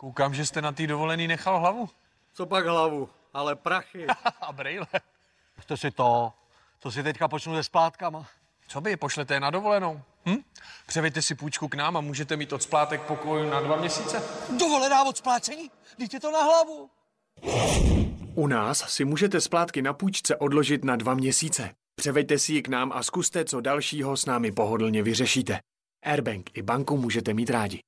Koukám, 0.00 0.34
že 0.34 0.46
jste 0.46 0.62
na 0.62 0.72
té 0.72 0.86
dovolený 0.86 1.28
nechal 1.28 1.60
hlavu. 1.60 1.88
Co 2.34 2.46
pak 2.46 2.66
hlavu, 2.66 3.08
ale 3.34 3.56
prachy. 3.56 4.06
A 4.40 4.52
brejle. 4.52 4.86
To 5.66 5.76
si 5.76 5.90
to, 5.90 6.32
to 6.78 6.92
si 6.92 7.02
teďka 7.02 7.28
počnu 7.28 7.54
se 7.54 7.64
splátkama. 7.64 8.26
Co 8.68 8.80
by 8.80 8.90
je 8.90 8.96
pošlete 8.96 9.40
na 9.40 9.50
dovolenou? 9.50 10.02
Hm? 10.26 10.36
Převěďte 10.86 11.22
si 11.22 11.34
půjčku 11.34 11.68
k 11.68 11.74
nám 11.74 11.96
a 11.96 12.00
můžete 12.00 12.36
mít 12.36 12.52
od 12.52 12.62
splátek 12.62 13.02
pokoj 13.02 13.50
na 13.50 13.60
dva 13.60 13.76
měsíce. 13.76 14.22
Dovolená 14.58 15.04
od 15.04 15.16
splácení? 15.16 15.70
Dítě 15.96 16.20
to 16.20 16.30
na 16.30 16.42
hlavu. 16.42 16.90
U 18.34 18.46
nás 18.46 18.78
si 18.78 19.04
můžete 19.04 19.40
splátky 19.40 19.82
na 19.82 19.92
půjčce 19.92 20.36
odložit 20.36 20.84
na 20.84 20.96
dva 20.96 21.14
měsíce. 21.14 21.74
Převeďte 21.94 22.38
si 22.38 22.52
ji 22.52 22.62
k 22.62 22.68
nám 22.68 22.92
a 22.92 23.02
zkuste, 23.02 23.44
co 23.44 23.60
dalšího 23.60 24.16
s 24.16 24.26
námi 24.26 24.52
pohodlně 24.52 25.02
vyřešíte. 25.02 25.60
Airbank 26.02 26.50
i 26.54 26.62
banku 26.62 26.96
můžete 26.96 27.34
mít 27.34 27.50
rádi. 27.50 27.80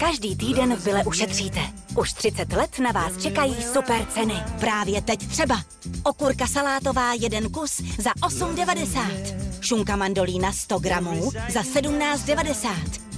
Každý 0.00 0.36
týden 0.36 0.76
v 0.76 0.84
Bile 0.84 1.04
ušetříte. 1.04 1.60
Už 1.98 2.12
30 2.12 2.52
let 2.52 2.78
na 2.78 2.92
vás 2.92 3.22
čekají 3.22 3.56
super 3.72 4.06
ceny. 4.14 4.34
Právě 4.60 5.02
teď 5.02 5.28
třeba. 5.28 5.62
Okurka 6.02 6.46
salátová 6.46 7.12
jeden 7.12 7.50
kus 7.50 7.80
za 7.98 8.10
8,90. 8.10 9.36
Šunka 9.60 9.96
mandolína 9.96 10.52
100 10.52 10.78
gramů 10.78 11.30
za 11.52 11.62
17,90. 11.62 12.70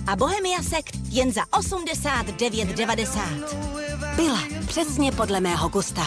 A 0.06 0.16
Bohemia 0.16 0.62
Sekt 0.62 0.96
jen 1.08 1.32
za 1.32 1.42
89,90. 1.42 4.16
Byla 4.16 4.38
přesně 4.66 5.12
podle 5.12 5.40
mého 5.40 5.68
gusta. 5.68 6.06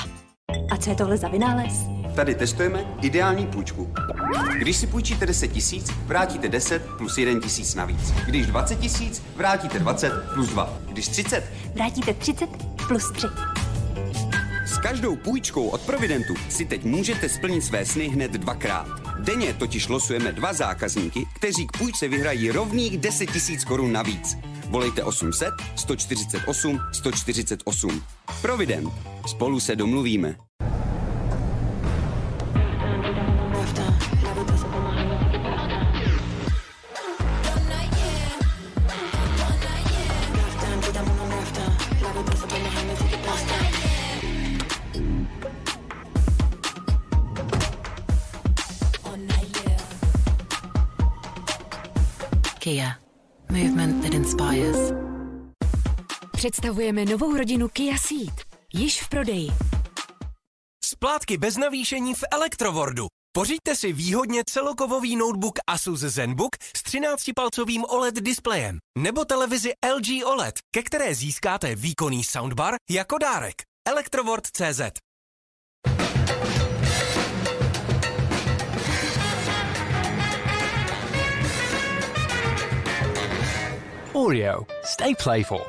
A 0.71 0.77
co 0.77 0.89
je 0.89 0.95
tohle 0.95 1.17
za 1.17 1.27
vynález? 1.27 1.73
Tady 2.15 2.35
testujeme 2.35 2.85
ideální 3.01 3.47
půjčku. 3.47 3.93
Když 4.57 4.77
si 4.77 4.87
půjčíte 4.87 5.25
10 5.25 5.47
tisíc, 5.47 5.91
vrátíte 6.05 6.49
10 6.49 6.85
plus 6.97 7.17
1 7.17 7.41
tisíc 7.41 7.75
navíc. 7.75 8.11
Když 8.25 8.47
20 8.47 8.79
tisíc, 8.79 9.23
vrátíte 9.35 9.79
20 9.79 10.13
plus 10.33 10.49
2. 10.49 10.73
Když 10.89 11.07
30, 11.07 11.43
vrátíte 11.73 12.13
30 12.13 12.49
plus 12.87 13.11
3. 13.11 13.27
S 14.65 14.77
každou 14.77 15.15
půjčkou 15.15 15.67
od 15.67 15.81
Providentu 15.81 16.33
si 16.49 16.65
teď 16.65 16.83
můžete 16.83 17.29
splnit 17.29 17.61
své 17.61 17.85
sny 17.85 18.07
hned 18.07 18.31
dvakrát. 18.31 18.87
Denně 19.19 19.53
totiž 19.53 19.87
losujeme 19.87 20.31
dva 20.31 20.53
zákazníky, 20.53 21.25
kteří 21.35 21.67
k 21.67 21.77
půjčce 21.77 22.07
vyhrají 22.07 22.51
rovných 22.51 22.97
10 22.97 23.31
tisíc 23.31 23.65
korun 23.65 23.91
navíc. 23.91 24.37
Volejte 24.69 25.03
800 25.03 25.49
148 25.75 26.79
148. 26.91 28.03
Provident. 28.41 28.93
Spolu 29.27 29.59
se 29.59 29.75
domluvíme. 29.75 30.35
Kia. 52.63 52.91
Movement 53.51 54.03
that 54.03 54.13
inspires. 54.13 54.77
Představujeme 56.31 57.05
novou 57.05 57.37
rodinu 57.37 57.69
Kia 57.69 57.95
Ceed. 57.97 58.33
Již 58.73 59.01
v 59.01 59.09
prodeji. 59.09 59.47
Splátky 60.85 61.37
bez 61.37 61.57
navýšení 61.57 62.13
v 62.13 62.23
Elektrowordu. 62.31 63.07
Pořiďte 63.35 63.75
si 63.75 63.93
výhodně 63.93 64.41
celokovový 64.49 65.15
notebook 65.15 65.59
Asus 65.67 65.99
ZenBook 65.99 66.55
s 66.77 66.83
13-palcovým 66.83 67.83
OLED 67.89 68.15
displejem 68.15 68.77
nebo 68.97 69.25
televizi 69.25 69.71
LG 69.95 70.25
OLED, 70.25 70.55
ke 70.75 70.83
které 70.83 71.15
získáte 71.15 71.75
výkonný 71.75 72.23
soundbar 72.23 72.75
jako 72.89 73.17
dárek. 73.17 73.61
Electrovort.cz 73.87 75.02
Oreo. 84.13 84.67
Stay 84.83 85.15
playful. 85.15 85.61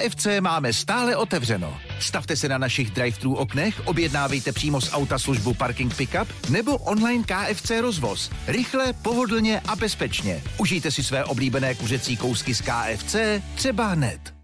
KFC 0.00 0.26
máme 0.40 0.72
stále 0.72 1.16
otevřeno. 1.16 1.78
Stavte 1.98 2.36
se 2.36 2.48
na 2.48 2.58
našich 2.58 2.90
drive-thru 2.90 3.34
oknech, 3.34 3.82
objednávejte 3.84 4.52
přímo 4.52 4.80
z 4.80 4.92
auta 4.92 5.18
službu 5.18 5.54
Parking 5.54 5.96
Pickup 5.96 6.28
nebo 6.50 6.76
online 6.76 7.24
KFC 7.24 7.70
rozvoz. 7.80 8.30
Rychle, 8.46 8.92
pohodlně 8.92 9.60
a 9.68 9.76
bezpečně. 9.76 10.42
Užijte 10.58 10.90
si 10.90 11.02
své 11.02 11.24
oblíbené 11.24 11.74
kuřecí 11.74 12.16
kousky 12.16 12.54
z 12.54 12.60
KFC 12.60 13.16
třeba 13.54 13.86
hned. 13.86 14.39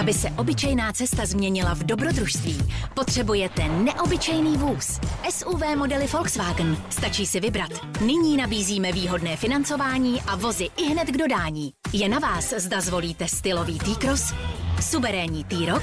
Aby 0.00 0.12
se 0.12 0.30
obyčejná 0.30 0.92
cesta 0.92 1.26
změnila 1.26 1.74
v 1.74 1.84
dobrodružství, 1.84 2.58
potřebujete 2.94 3.68
neobyčejný 3.68 4.56
vůz. 4.56 5.00
SUV 5.30 5.62
modely 5.76 6.06
Volkswagen 6.06 6.76
stačí 6.90 7.26
si 7.26 7.40
vybrat. 7.40 7.70
Nyní 8.00 8.36
nabízíme 8.36 8.92
výhodné 8.92 9.36
financování 9.36 10.22
a 10.22 10.36
vozy 10.36 10.68
i 10.76 10.84
hned 10.84 11.04
k 11.04 11.16
dodání. 11.16 11.72
Je 11.92 12.08
na 12.08 12.18
vás, 12.18 12.54
zda 12.56 12.80
zvolíte 12.80 13.28
stylový 13.28 13.78
T-Cross, 13.78 14.34
suverénní 14.80 15.44
T-Roc 15.44 15.82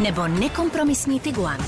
nebo 0.00 0.28
nekompromisní 0.28 1.20
Tiguan. 1.20 1.58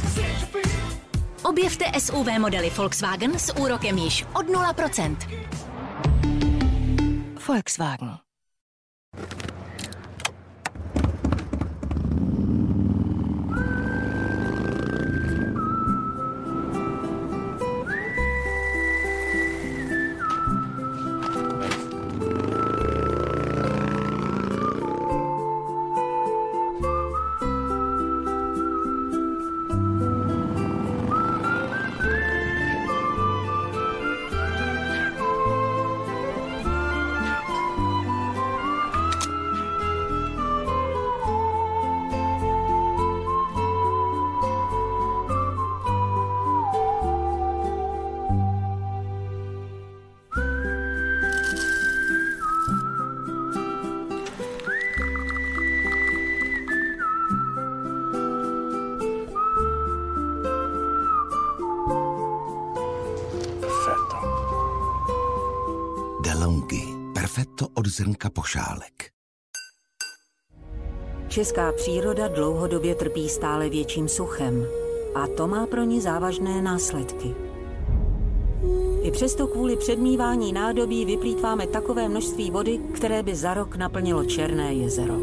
Objevte 1.42 1.84
SUV 1.98 2.26
modely 2.38 2.70
Volkswagen 2.70 3.38
s 3.38 3.56
úrokem 3.56 3.98
již 3.98 4.24
od 4.34 4.46
0%. 4.46 5.16
Volkswagen. 7.48 8.18
Od 68.24 68.30
zrnka 68.30 68.30
po 68.30 68.42
šálek. 68.42 69.10
Česká 71.28 71.72
příroda 71.72 72.28
dlouhodobě 72.28 72.94
trpí 72.94 73.28
stále 73.28 73.68
větším 73.68 74.08
suchem 74.08 74.66
a 75.14 75.26
to 75.36 75.48
má 75.48 75.66
pro 75.66 75.84
ní 75.84 76.00
závažné 76.00 76.62
následky. 76.62 77.34
I 79.02 79.10
přesto 79.10 79.46
kvůli 79.46 79.76
předmívání 79.76 80.52
nádobí 80.52 81.04
vyplýtváme 81.04 81.66
takové 81.66 82.08
množství 82.08 82.50
vody, 82.50 82.78
které 82.94 83.22
by 83.22 83.34
za 83.34 83.54
rok 83.54 83.76
naplnilo 83.76 84.24
Černé 84.24 84.74
jezero. 84.74 85.14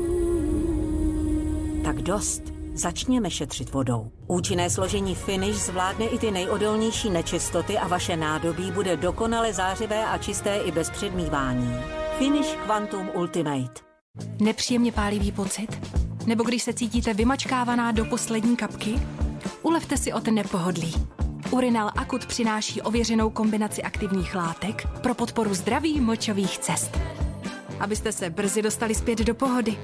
Tak 1.84 2.02
dost. 2.02 2.42
Začněme 2.74 3.32
šetřit 3.32 3.74
vodou. 3.74 4.12
Účinné 4.28 4.70
složení 4.70 5.16
Finish 5.16 5.60
zvládne 5.60 6.06
i 6.06 6.20
ty 6.20 6.32
nejodolnější 6.32 7.10
nečistoty 7.10 7.78
a 7.78 7.88
vaše 7.88 8.18
nádobí 8.18 8.72
bude 8.72 8.98
dokonale 8.98 9.54
zářivé 9.54 10.06
a 10.06 10.18
čisté 10.18 10.58
i 10.58 10.72
bez 10.72 10.90
předmívání. 10.90 12.01
Finish 12.22 12.56
Quantum 12.66 13.10
Ultimate. 13.14 13.82
Nepříjemně 14.40 14.92
pálivý 14.92 15.32
pocit? 15.32 15.90
Nebo 16.26 16.44
když 16.44 16.64
se 16.64 16.74
cítíte 16.74 17.14
vymačkávaná 17.14 17.92
do 17.92 18.06
poslední 18.06 18.56
kapky? 18.58 19.00
Ulevte 19.62 19.98
si 19.98 20.14
od 20.14 20.28
nepohodlí. 20.28 20.94
Urinal 21.52 21.92
Akut 21.98 22.26
přináší 22.26 22.82
ověřenou 22.82 23.30
kombinaci 23.30 23.84
aktivních 23.84 24.36
látek 24.36 24.88
pro 25.04 25.14
podporu 25.16 25.54
zdraví 25.54 26.02
močových 26.02 26.58
cest. 26.58 26.98
Abyste 27.80 28.12
se 28.12 28.30
brzy 28.30 28.62
dostali 28.62 28.96
zpět 28.96 29.20
do 29.20 29.36
pohody. 29.36 29.78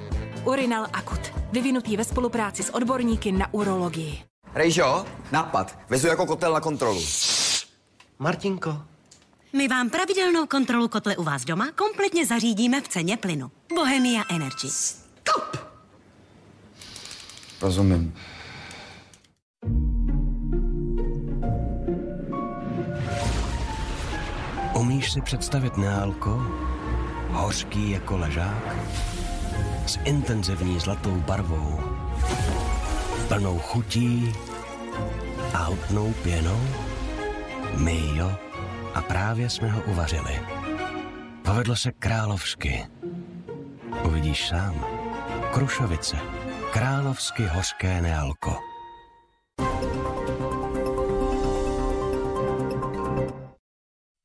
Urinal 0.45 0.87
Akut. 0.93 1.21
Vyvinutý 1.51 1.97
ve 1.97 2.03
spolupráci 2.03 2.63
s 2.63 2.75
odborníky 2.75 3.31
na 3.31 3.53
urologii. 3.53 4.19
Rejžo, 4.53 5.05
nápad. 5.31 5.79
Vezu 5.89 6.07
jako 6.07 6.25
kotel 6.25 6.53
na 6.53 6.61
kontrolu. 6.61 7.01
Martinko. 8.19 8.81
My 9.57 9.67
vám 9.67 9.89
pravidelnou 9.89 10.45
kontrolu 10.45 10.87
kotle 10.87 11.17
u 11.17 11.23
vás 11.23 11.45
doma 11.45 11.71
kompletně 11.71 12.25
zařídíme 12.25 12.81
v 12.81 12.87
ceně 12.87 13.17
plynu. 13.17 13.51
Bohemia 13.75 14.23
Energy. 14.29 14.67
Rozumím. 17.61 18.13
Umíš 24.75 25.11
si 25.11 25.21
představit 25.21 25.77
neálko? 25.77 26.29
Hořký 27.29 27.91
jako 27.91 28.17
ležák? 28.17 28.75
S 29.85 29.99
intenzivní 30.05 30.79
zlatou 30.79 31.15
barvou? 31.15 31.79
Plnou 33.27 33.59
chutí 33.59 34.33
a 35.53 35.57
hutnou 35.57 36.13
pěnou? 36.23 36.67
My 37.77 38.01
jo. 38.15 38.46
A 38.97 39.01
právě 39.01 39.49
jsme 39.49 39.71
ho 39.71 39.81
uvařili. 39.83 40.41
Povedlo 41.45 41.75
se 41.75 41.91
královsky. 41.91 42.85
Uvidíš 44.05 44.47
sám. 44.47 44.85
Krušovice. 45.53 46.17
Královsky 46.73 47.43
hořké 47.43 48.01
nealko. 48.01 48.59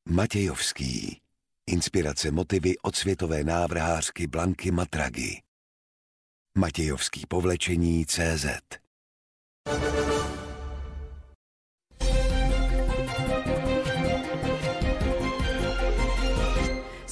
Matějovský. 0.09 1.21
Inspirace 1.67 2.31
motivy 2.31 2.77
od 2.77 2.95
světové 2.95 3.43
návrhářky 3.43 4.27
Blanky 4.27 4.71
Matragy. 4.71 5.41
Matějovský 6.57 7.25
povlečení 7.27 8.05
CZ. 8.05 8.45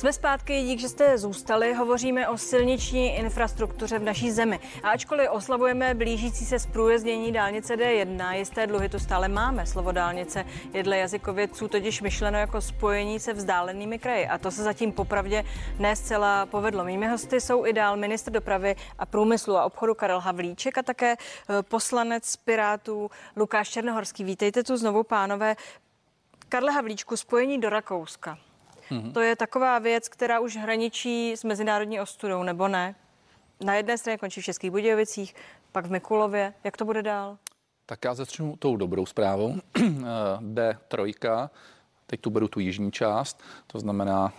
Jsme 0.02 0.14
zpátky, 0.14 0.62
dík, 0.62 0.80
že 0.80 0.90
jste 0.90 1.18
zůstali. 1.18 1.74
Hovoříme 1.74 2.28
o 2.28 2.38
silniční 2.38 3.16
infrastruktuře 3.16 4.00
v 4.00 4.04
naší 4.04 4.32
zemi. 4.32 4.60
A 4.84 4.90
ačkoliv 4.90 5.30
oslavujeme 5.32 5.94
blížící 5.94 6.46
se 6.46 6.60
zprůjezdění 6.60 7.32
dálnice 7.32 7.76
D1, 7.76 8.32
jisté 8.32 8.68
dluhy 8.68 8.90
tu 8.90 9.00
stále 9.00 9.28
máme. 9.28 9.66
Slovo 9.66 9.92
dálnice 9.92 10.46
je 10.74 10.84
dle 10.84 10.98
jazykovědců 10.98 11.68
totiž 11.68 12.02
myšleno 12.02 12.38
jako 12.38 12.62
spojení 12.62 13.20
se 13.20 13.34
vzdálenými 13.34 14.00
kraji. 14.00 14.28
A 14.28 14.38
to 14.38 14.52
se 14.52 14.64
zatím 14.64 14.92
popravdě 14.92 15.44
ne 15.80 15.96
zcela 15.96 16.46
povedlo. 16.46 16.84
Mými 16.84 17.08
hosty 17.08 17.42
jsou 17.42 17.66
i 17.66 17.74
dál 17.74 17.98
ministr 17.98 18.32
dopravy 18.32 18.76
a 19.00 19.06
průmyslu 19.06 19.58
a 19.58 19.66
obchodu 19.66 19.96
Karel 19.96 20.20
Havlíček 20.20 20.78
a 20.78 20.84
také 20.84 21.16
eh, 21.16 21.64
poslanec 21.64 22.36
Pirátů 22.36 23.12
Lukáš 23.36 23.70
Černohorský. 23.70 24.24
Vítejte 24.24 24.64
tu 24.64 24.78
znovu, 24.78 25.04
pánové. 25.04 25.56
Karle 26.50 26.72
Havlíčku, 26.72 27.18
spojení 27.18 27.60
do 27.60 27.70
Rakouska. 27.70 28.38
Mhm. 28.92 29.14
To 29.14 29.20
je 29.22 29.36
taková 29.36 29.80
věc, 29.80 30.10
která 30.10 30.40
už 30.40 30.58
hraničí 30.58 31.32
s 31.32 31.44
mezinárodní 31.44 32.00
ostudou, 32.00 32.44
nebo 32.44 32.68
ne? 32.68 32.96
na 33.64 33.76
jedné 33.76 33.98
straně 33.98 34.18
končí 34.18 34.42
v 34.42 34.46
Českých 34.46 34.72
Budějovicích, 34.72 35.36
pak 35.72 35.86
v 35.86 35.92
Mikulově. 35.92 36.54
Jak 36.64 36.78
to 36.78 36.86
bude 36.86 37.04
dál? 37.04 37.38
Tak 37.86 38.06
já 38.06 38.14
začnu 38.14 38.56
tou 38.56 38.76
dobrou 38.76 39.06
zprávou. 39.06 39.56
D3, 40.40 41.50
teď 42.08 42.22
tu 42.22 42.30
beru 42.30 42.48
tu 42.48 42.60
jižní 42.60 42.92
část, 42.92 43.42
to 43.68 43.80
znamená 43.80 44.34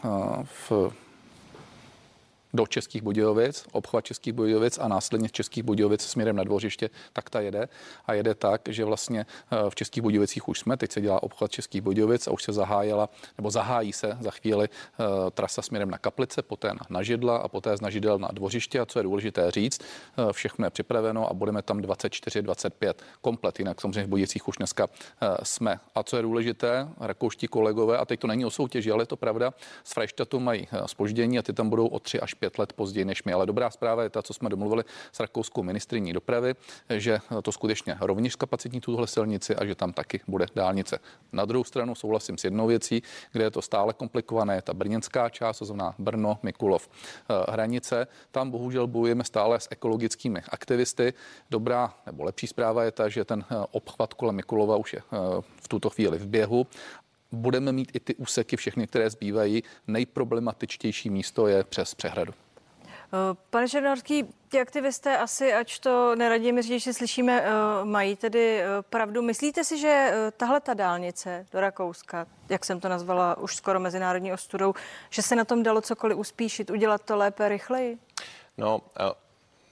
v 0.45 0.93
do 2.55 2.67
Českých 2.67 3.03
Budějovic, 3.03 3.67
obchvat 3.73 4.05
Českých 4.05 4.33
Budějovic 4.33 4.79
a 4.79 4.89
následně 4.89 5.29
z 5.29 5.33
Českých 5.33 5.65
Budějovic 5.65 6.03
směrem 6.03 6.37
na 6.37 6.45
dvořiště, 6.45 6.91
tak 7.13 7.31
ta 7.31 7.41
jede. 7.41 7.69
A 8.07 8.15
jede 8.15 8.35
tak, 8.35 8.61
že 8.69 8.85
vlastně 8.85 9.27
eh, 9.51 9.71
v 9.71 9.75
Českých 9.75 10.03
Budějovicích 10.03 10.49
už 10.49 10.59
jsme, 10.59 10.77
teď 10.77 10.93
se 10.93 11.01
dělá 11.01 11.23
obchvat 11.23 11.51
Českých 11.51 11.83
Budějovic 11.83 12.27
a 12.27 12.31
už 12.31 12.43
se 12.43 12.53
zahájila, 12.53 13.09
nebo 13.39 13.51
zahájí 13.51 13.93
se 13.93 14.19
za 14.21 14.31
chvíli 14.31 14.69
uh, 14.69 15.07
trasa 15.31 15.63
směrem 15.63 15.91
na 15.91 15.99
Kaplice, 15.99 16.43
poté 16.43 16.69
na, 16.69 16.81
na 16.91 17.03
Židla 17.03 17.37
a 17.37 17.49
poté 17.49 17.77
z 17.77 17.81
Nažidel 17.81 18.19
na 18.19 18.29
dvořiště. 18.33 18.81
A 18.81 18.87
co 18.87 18.99
je 18.99 19.03
důležité 19.03 19.51
říct, 19.51 19.81
uh, 19.81 20.33
všechno 20.33 20.67
je 20.67 20.71
připraveno 20.71 21.31
a 21.31 21.35
budeme 21.35 21.63
tam 21.63 21.79
24-25 21.79 22.95
komplet. 23.21 23.59
Jinak 23.59 23.81
samozřejmě 23.81 24.05
v 24.05 24.09
Budějcích 24.09 24.49
už 24.49 24.57
dneska 24.57 24.89
jsme. 25.43 25.81
A 25.95 26.03
co 26.03 26.17
je 26.17 26.23
důležité, 26.23 26.89
rakouští 27.01 27.47
kolegové, 27.47 27.99
a 27.99 28.05
teď 28.05 28.21
to 28.21 28.27
není 28.27 28.45
o 28.45 28.51
soutěži, 28.51 28.91
ale 28.91 29.03
je 29.03 29.07
to 29.07 29.17
pravda, 29.17 29.55
z 29.85 29.93
Freistatu 29.93 30.41
mají 30.41 30.69
spoždění 30.87 31.39
a 31.39 31.43
ty 31.43 31.53
tam 31.53 31.71
budou 31.71 31.87
o 31.87 31.99
3 31.99 32.21
až 32.21 32.35
pět 32.43 32.59
let 32.59 32.73
později 32.73 33.05
než 33.05 33.23
my. 33.23 33.33
Ale 33.33 33.47
dobrá 33.47 33.71
zpráva 33.71 34.03
je 34.03 34.11
ta, 34.11 34.23
co 34.23 34.35
jsme 34.35 34.51
domluvili 34.51 34.83
s 35.13 35.21
rakouskou 35.21 35.63
ministriní 35.63 36.13
dopravy, 36.13 36.55
že 36.91 37.19
to 37.43 37.53
skutečně 37.53 37.97
rovněž 38.01 38.37
kapacitní 38.37 38.81
tuhle 38.81 39.07
silnici 39.07 39.57
a 39.57 39.65
že 39.65 39.75
tam 39.75 39.93
taky 39.93 40.21
bude 40.27 40.47
dálnice. 40.55 40.99
Na 41.33 41.45
druhou 41.45 41.65
stranu 41.65 41.95
souhlasím 41.95 42.39
s 42.39 42.45
jednou 42.45 42.67
věcí, 42.67 43.03
kde 43.33 43.45
je 43.45 43.51
to 43.51 43.63
stále 43.63 43.93
komplikované, 43.93 44.63
ta 44.63 44.75
brněnská 44.75 45.29
část, 45.29 45.59
to 45.59 45.65
znamená 45.65 45.95
Brno, 45.99 46.39
Mikulov, 46.43 46.89
eh, 46.91 47.53
hranice. 47.53 48.07
Tam 48.31 48.51
bohužel 48.51 48.87
bojujeme 48.87 49.25
stále 49.25 49.61
s 49.61 49.69
ekologickými 49.71 50.43
aktivisty. 50.49 51.15
Dobrá 51.51 51.95
nebo 52.07 52.25
lepší 52.25 52.47
zpráva 52.47 52.85
je 52.85 52.91
ta, 52.91 53.09
že 53.09 53.25
ten 53.25 53.45
eh, 53.47 53.55
obchvat 53.71 54.15
kolem 54.15 54.35
Mikulova 54.35 54.77
už 54.77 54.93
je 54.93 55.03
eh, 55.03 55.17
v 55.63 55.69
tuto 55.69 55.91
chvíli 55.91 56.19
v 56.19 56.27
běhu 56.27 56.67
budeme 57.33 57.73
mít 57.73 57.91
i 57.95 58.01
ty 58.01 58.15
úseky 58.15 58.57
všechny, 58.57 58.87
které 58.87 59.11
zbývají. 59.11 59.63
Nejproblematičtější 59.87 61.11
místo 61.11 61.47
je 61.47 61.65
přes 61.65 61.95
přehradu. 61.95 62.33
Eh, 63.15 63.37
pane 63.51 63.69
Černorský, 63.69 64.25
ti 64.49 64.61
aktivisté 64.61 65.19
asi, 65.19 65.53
ač 65.53 65.79
to 65.79 66.15
neradí 66.15 66.53
mi 66.53 66.63
říct, 66.63 66.83
že 66.83 66.93
slyšíme, 66.93 67.43
eh, 67.43 67.51
mají 67.85 68.17
tedy 68.17 68.61
eh, 68.61 68.67
pravdu. 68.91 69.23
Myslíte 69.23 69.65
si, 69.65 69.79
že 69.79 70.15
tahle 70.37 70.61
ta 70.61 70.75
dálnice 70.75 71.47
do 71.53 71.61
Rakouska, 71.61 72.27
jak 72.49 72.65
jsem 72.65 72.81
to 72.81 72.89
nazvala 72.89 73.39
už 73.39 73.57
skoro 73.57 73.81
mezinárodní 73.81 74.33
ostudou, 74.33 74.75
že 75.11 75.23
se 75.23 75.37
na 75.37 75.45
tom 75.45 75.63
dalo 75.63 75.81
cokoliv 75.81 76.19
uspíšit, 76.19 76.71
udělat 76.71 77.03
to 77.03 77.17
lépe, 77.17 77.49
rychleji? 77.49 77.99
No, 78.59 78.81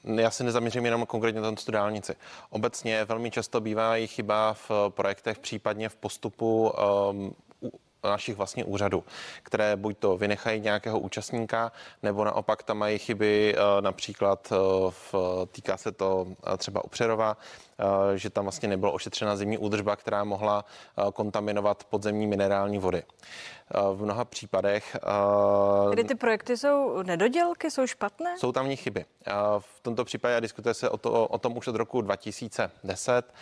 já 0.04 0.30
se 0.30 0.44
nezaměřím 0.44 0.84
jenom 0.84 1.06
konkrétně 1.06 1.40
na 1.40 1.52
tu 1.52 1.72
dálnici. 1.72 2.16
Obecně 2.50 3.04
velmi 3.04 3.30
často 3.30 3.60
bývá 3.60 3.96
i 3.96 4.06
chyba 4.06 4.54
v 4.54 4.70
projektech, 4.88 5.38
případně 5.38 5.88
v 5.88 5.96
postupu 5.96 6.72
um, 7.10 7.34
našich 8.08 8.36
vlastně 8.36 8.64
úřadů, 8.64 9.04
které 9.42 9.76
buď 9.76 9.98
to 9.98 10.16
vynechají 10.16 10.60
nějakého 10.60 10.98
účastníka, 10.98 11.72
nebo 12.02 12.24
naopak 12.24 12.62
tam 12.62 12.78
mají 12.78 12.98
chyby, 12.98 13.54
eh, 13.56 13.82
například 13.82 14.52
eh, 14.52 14.56
v, 14.90 15.14
týká 15.52 15.76
se 15.76 15.92
to 15.92 16.26
eh, 16.46 16.56
třeba 16.56 16.84
Upřerova, 16.84 17.36
že 18.14 18.30
tam 18.30 18.44
vlastně 18.44 18.68
nebyla 18.68 18.92
ošetřena 18.92 19.36
zimní 19.36 19.58
údržba, 19.58 19.96
která 19.96 20.24
mohla 20.24 20.64
kontaminovat 21.12 21.84
podzemní 21.84 22.26
minerální 22.26 22.78
vody 22.78 23.02
v 23.92 24.04
mnoha 24.04 24.24
případech. 24.24 24.96
Kdy 25.92 26.04
ty 26.04 26.14
projekty 26.14 26.56
jsou 26.56 27.02
nedodělky, 27.02 27.70
jsou 27.70 27.86
špatné? 27.86 28.38
Jsou 28.38 28.52
tam 28.52 28.66
v 28.66 28.68
nich 28.68 28.80
chyby. 28.80 29.04
V 29.58 29.80
tomto 29.82 30.04
případě 30.04 30.40
diskutuje 30.40 30.74
se 30.74 30.90
o, 30.90 30.96
to, 30.96 31.26
o 31.26 31.38
tom 31.38 31.56
už 31.56 31.66
od 31.66 31.76
roku 31.76 32.00
2010, 32.00 33.34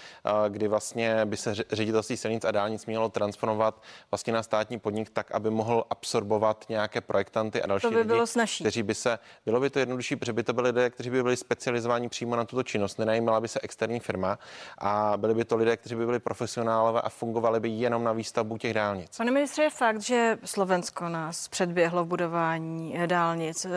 kdy 0.49 0.69
vlastně 0.69 1.25
by 1.25 1.37
se 1.37 1.55
ředitelství 1.55 2.17
silnic 2.17 2.45
a 2.45 2.51
dálnic 2.51 2.87
mělo 2.87 3.09
transformovat 3.09 3.83
vlastně 4.11 4.33
na 4.33 4.43
státní 4.43 4.79
podnik 4.79 5.11
tak, 5.11 5.31
aby 5.33 5.51
mohl 5.51 5.85
absorbovat 5.91 6.65
nějaké 6.69 7.01
projektanty 7.01 7.63
a 7.63 7.67
další 7.67 7.83
to 7.83 7.91
by 7.91 7.97
lidi, 7.97 8.07
bylo 8.07 8.27
snažší. 8.27 8.65
kteří 8.65 8.83
by 8.83 8.95
se, 8.95 9.19
bylo 9.47 9.61
by 9.61 9.71
to 9.71 9.79
jednodušší, 9.79 10.17
protože 10.17 10.33
by 10.33 10.43
to 10.43 10.53
byli 10.53 10.69
lidé, 10.69 10.91
kteří 10.91 11.11
by 11.11 11.23
byli 11.23 11.37
specializováni 11.37 12.09
přímo 12.09 12.37
na 12.37 12.45
tuto 12.45 12.63
činnost, 12.63 12.99
nenajímala 12.99 13.41
by 13.41 13.49
se 13.49 13.61
externí 13.63 14.01
firma 14.01 14.39
a 14.79 15.13
byli 15.17 15.35
by 15.35 15.45
to 15.45 15.57
lidé, 15.57 15.77
kteří 15.77 15.95
by 15.95 16.07
byli 16.07 16.19
profesionálové 16.19 17.01
a 17.01 17.09
fungovali 17.09 17.61
by 17.61 17.69
jenom 17.69 18.05
na 18.05 18.13
výstavbu 18.13 18.59
těch 18.59 18.75
dálnic. 18.75 19.17
Pane 19.17 19.31
ministře, 19.31 19.63
je 19.63 19.71
fakt, 19.71 20.01
že 20.01 20.18
Slovensko 20.45 21.09
nás 21.09 21.49
předběhlo 21.49 22.05
v 22.05 22.07
budování 22.07 22.99
dálnic. 23.07 23.65
E, 23.65 23.69
e, 23.69 23.73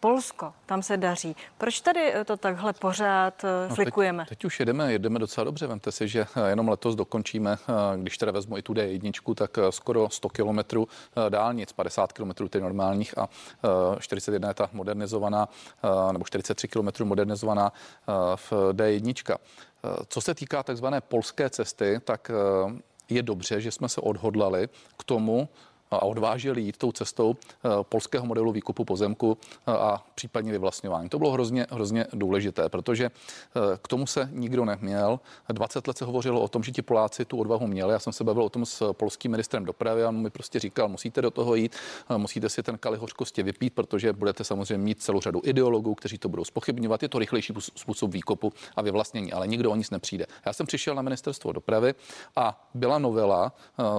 Polsko, 0.00 0.52
tam 0.66 0.82
se 0.82 0.96
daří. 0.96 1.36
Proč 1.58 1.80
tady 1.80 2.12
to 2.24 2.36
takhle 2.36 2.72
pořád 2.72 3.42
no, 3.68 3.74
flikujeme? 3.74 4.24
Teď, 4.24 4.28
teď 4.28 4.44
už 4.44 4.60
jedeme, 4.60 4.92
jedeme 4.92 5.18
docela 5.18 5.44
dobře. 5.44 5.66
Vemte 5.66 5.92
si, 5.92 6.08
že 6.08 6.26
jenom 6.46 6.68
letos 6.68 6.94
dokončíme, 6.94 7.56
když 7.96 8.18
teda 8.18 8.32
vezmu 8.32 8.58
i 8.58 8.62
tu 8.62 8.72
D1, 8.72 9.34
tak 9.34 9.50
skoro 9.70 10.10
100 10.10 10.28
kilometrů 10.28 10.88
dálnic, 11.28 11.72
50 11.72 12.12
kilometrů 12.12 12.48
ty 12.48 12.60
normálních 12.60 13.18
a 13.18 13.28
41 13.98 14.48
je 14.48 14.54
ta 14.54 14.68
modernizovaná, 14.72 15.48
nebo 16.12 16.24
43 16.24 16.68
kilometrů 16.68 17.04
modernizovaná 17.04 17.72
v 18.36 18.52
D1. 18.72 19.36
Co 20.08 20.20
se 20.20 20.34
týká 20.34 20.62
takzvané 20.62 21.00
polské 21.00 21.50
cesty, 21.50 22.00
tak 22.04 22.30
je 23.08 23.22
dobře, 23.22 23.60
že 23.60 23.70
jsme 23.70 23.88
se 23.88 24.00
odhodlali 24.00 24.68
k 24.96 25.04
tomu, 25.04 25.48
a 25.90 26.02
odvážili 26.02 26.62
jít 26.62 26.76
tou 26.76 26.92
cestou 26.92 27.36
eh, 27.36 27.68
polského 27.82 28.26
modelu 28.26 28.52
výkupu 28.52 28.84
pozemku 28.84 29.38
eh, 29.66 29.72
a 29.72 30.02
případně 30.14 30.52
vyvlastňování. 30.52 31.08
To 31.08 31.18
bylo 31.18 31.30
hrozně, 31.30 31.66
hrozně 31.70 32.06
důležité, 32.12 32.68
protože 32.68 33.04
eh, 33.04 33.60
k 33.82 33.88
tomu 33.88 34.06
se 34.06 34.28
nikdo 34.32 34.64
neměl. 34.64 35.20
20 35.48 35.86
let 35.86 35.98
se 35.98 36.04
hovořilo 36.04 36.40
o 36.40 36.48
tom, 36.48 36.62
že 36.62 36.72
ti 36.72 36.82
Poláci 36.82 37.24
tu 37.24 37.38
odvahu 37.38 37.66
měli. 37.66 37.92
Já 37.92 37.98
jsem 37.98 38.12
se 38.12 38.24
bavil 38.24 38.42
o 38.42 38.48
tom 38.48 38.66
s 38.66 38.92
polským 38.92 39.30
ministrem 39.30 39.64
dopravy 39.64 40.04
a 40.04 40.08
on 40.08 40.16
mi 40.16 40.30
prostě 40.30 40.58
říkal, 40.58 40.88
musíte 40.88 41.22
do 41.22 41.30
toho 41.30 41.54
jít, 41.54 41.76
musíte 42.16 42.48
si 42.48 42.62
ten 42.62 42.78
kali 42.78 42.98
hořkosti 42.98 43.42
vypít, 43.42 43.74
protože 43.74 44.12
budete 44.12 44.44
samozřejmě 44.44 44.84
mít 44.84 45.02
celou 45.02 45.20
řadu 45.20 45.40
ideologů, 45.44 45.94
kteří 45.94 46.18
to 46.18 46.28
budou 46.28 46.44
spochybňovat. 46.44 47.02
Je 47.02 47.08
to 47.08 47.18
rychlejší 47.18 47.54
způsob 47.76 48.12
výkopu 48.12 48.52
a 48.76 48.82
vyvlastnění, 48.82 49.32
ale 49.32 49.46
nikdo 49.46 49.70
o 49.70 49.76
nic 49.76 49.90
nepřijde. 49.90 50.26
Já 50.46 50.52
jsem 50.52 50.66
přišel 50.66 50.94
na 50.94 51.02
ministerstvo 51.02 51.52
dopravy 51.52 51.94
a 52.36 52.66
byla 52.74 52.98
novela 52.98 53.52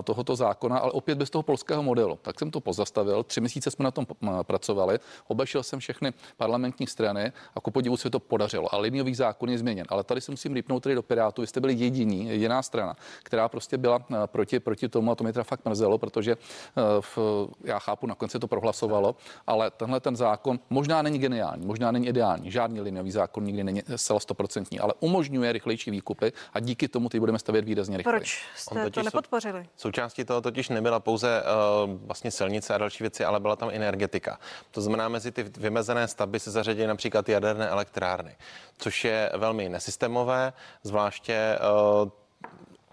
tohoto 0.04 0.36
zákona, 0.36 0.78
ale 0.78 0.92
opět 0.92 1.18
bez 1.18 1.30
toho 1.30 1.44
polského 1.44 1.77
evropského 1.78 1.84
modelu. 1.84 2.20
Tak 2.22 2.40
jsem 2.40 2.52
to 2.52 2.60
pozastavil, 2.60 3.24
tři 3.24 3.42
měsíce 3.42 3.72
jsme 3.72 3.84
na 3.84 3.92
tom 3.92 4.06
pracovali, 4.44 5.00
obešel 5.28 5.64
jsem 5.64 5.80
všechny 5.80 6.14
parlamentní 6.38 6.88
strany 6.88 7.32
a 7.56 7.62
ku 7.62 7.72
podivu 7.72 7.98
se 7.98 8.10
to 8.10 8.20
podařilo. 8.20 8.74
A 8.74 8.78
liniový 8.78 9.16
zákon 9.16 9.50
je 9.50 9.58
změněn. 9.58 9.86
Ale 9.90 10.04
tady 10.04 10.22
se 10.22 10.32
musím 10.32 10.54
lípnout 10.54 10.84
tedy 10.84 10.96
do 10.96 11.04
Pirátu. 11.04 11.42
Vy 11.42 11.48
jste 11.48 11.60
byli 11.60 11.74
jediní, 11.74 12.30
jediná 12.30 12.62
strana, 12.62 12.96
která 13.24 13.50
prostě 13.50 13.78
byla 13.78 14.00
proti, 14.26 14.60
proti 14.60 14.90
tomu 14.90 15.12
a 15.12 15.16
to 15.16 15.24
mě 15.24 15.34
teda 15.34 15.44
fakt 15.44 15.66
mrzelo, 15.66 15.98
protože 15.98 16.32
eh, 16.32 16.82
v, 17.02 17.18
já 17.64 17.80
chápu, 17.80 18.08
nakonec 18.08 18.32
se 18.32 18.40
to 18.40 18.48
prohlasovalo, 18.48 19.16
ale 19.48 19.72
tenhle 19.72 20.00
ten 20.00 20.16
zákon 20.16 20.60
možná 20.70 21.02
není 21.02 21.20
geniální, 21.20 21.66
možná 21.66 21.92
není 21.92 22.08
ideální. 22.08 22.52
Žádný 22.52 22.82
liniový 22.82 23.12
zákon 23.12 23.44
nikdy 23.44 23.64
není 23.64 23.82
zcela 23.96 24.20
stoprocentní, 24.20 24.80
ale 24.80 24.94
umožňuje 25.00 25.52
rychlejší 25.52 25.92
výkupy 25.92 26.34
a 26.54 26.60
díky 26.60 26.88
tomu 26.88 27.10
ty 27.10 27.20
budeme 27.20 27.40
stavět 27.40 27.66
výrazně 27.66 27.98
rychleji. 27.98 28.20
Proč 28.20 28.46
jste 28.56 28.90
to 28.90 29.04
nepodpořili? 29.04 29.66
Součástí 29.76 30.26
toho 30.26 30.42
totiž 30.42 30.70
nebyla 30.70 31.00
pouze 31.00 31.44
uh, 31.44 31.48
vlastně 31.88 32.32
silnice 32.32 32.74
a 32.74 32.78
další 32.78 33.04
věci, 33.04 33.26
ale 33.26 33.40
byla 33.40 33.56
tam 33.56 33.70
energetika. 33.70 34.40
To 34.72 34.82
znamená, 34.82 35.10
mezi 35.10 35.32
ty 35.32 35.44
vymezené 35.44 36.08
stavby 36.08 36.40
se 36.40 36.52
zařadí 36.52 36.88
například 36.88 37.30
jaderné 37.30 37.68
elektrárny, 37.70 38.36
což 38.78 39.06
je 39.06 39.32
velmi 39.38 39.70
nesystémové, 39.70 40.54
zvláště 40.84 41.60
uh, 42.04 42.10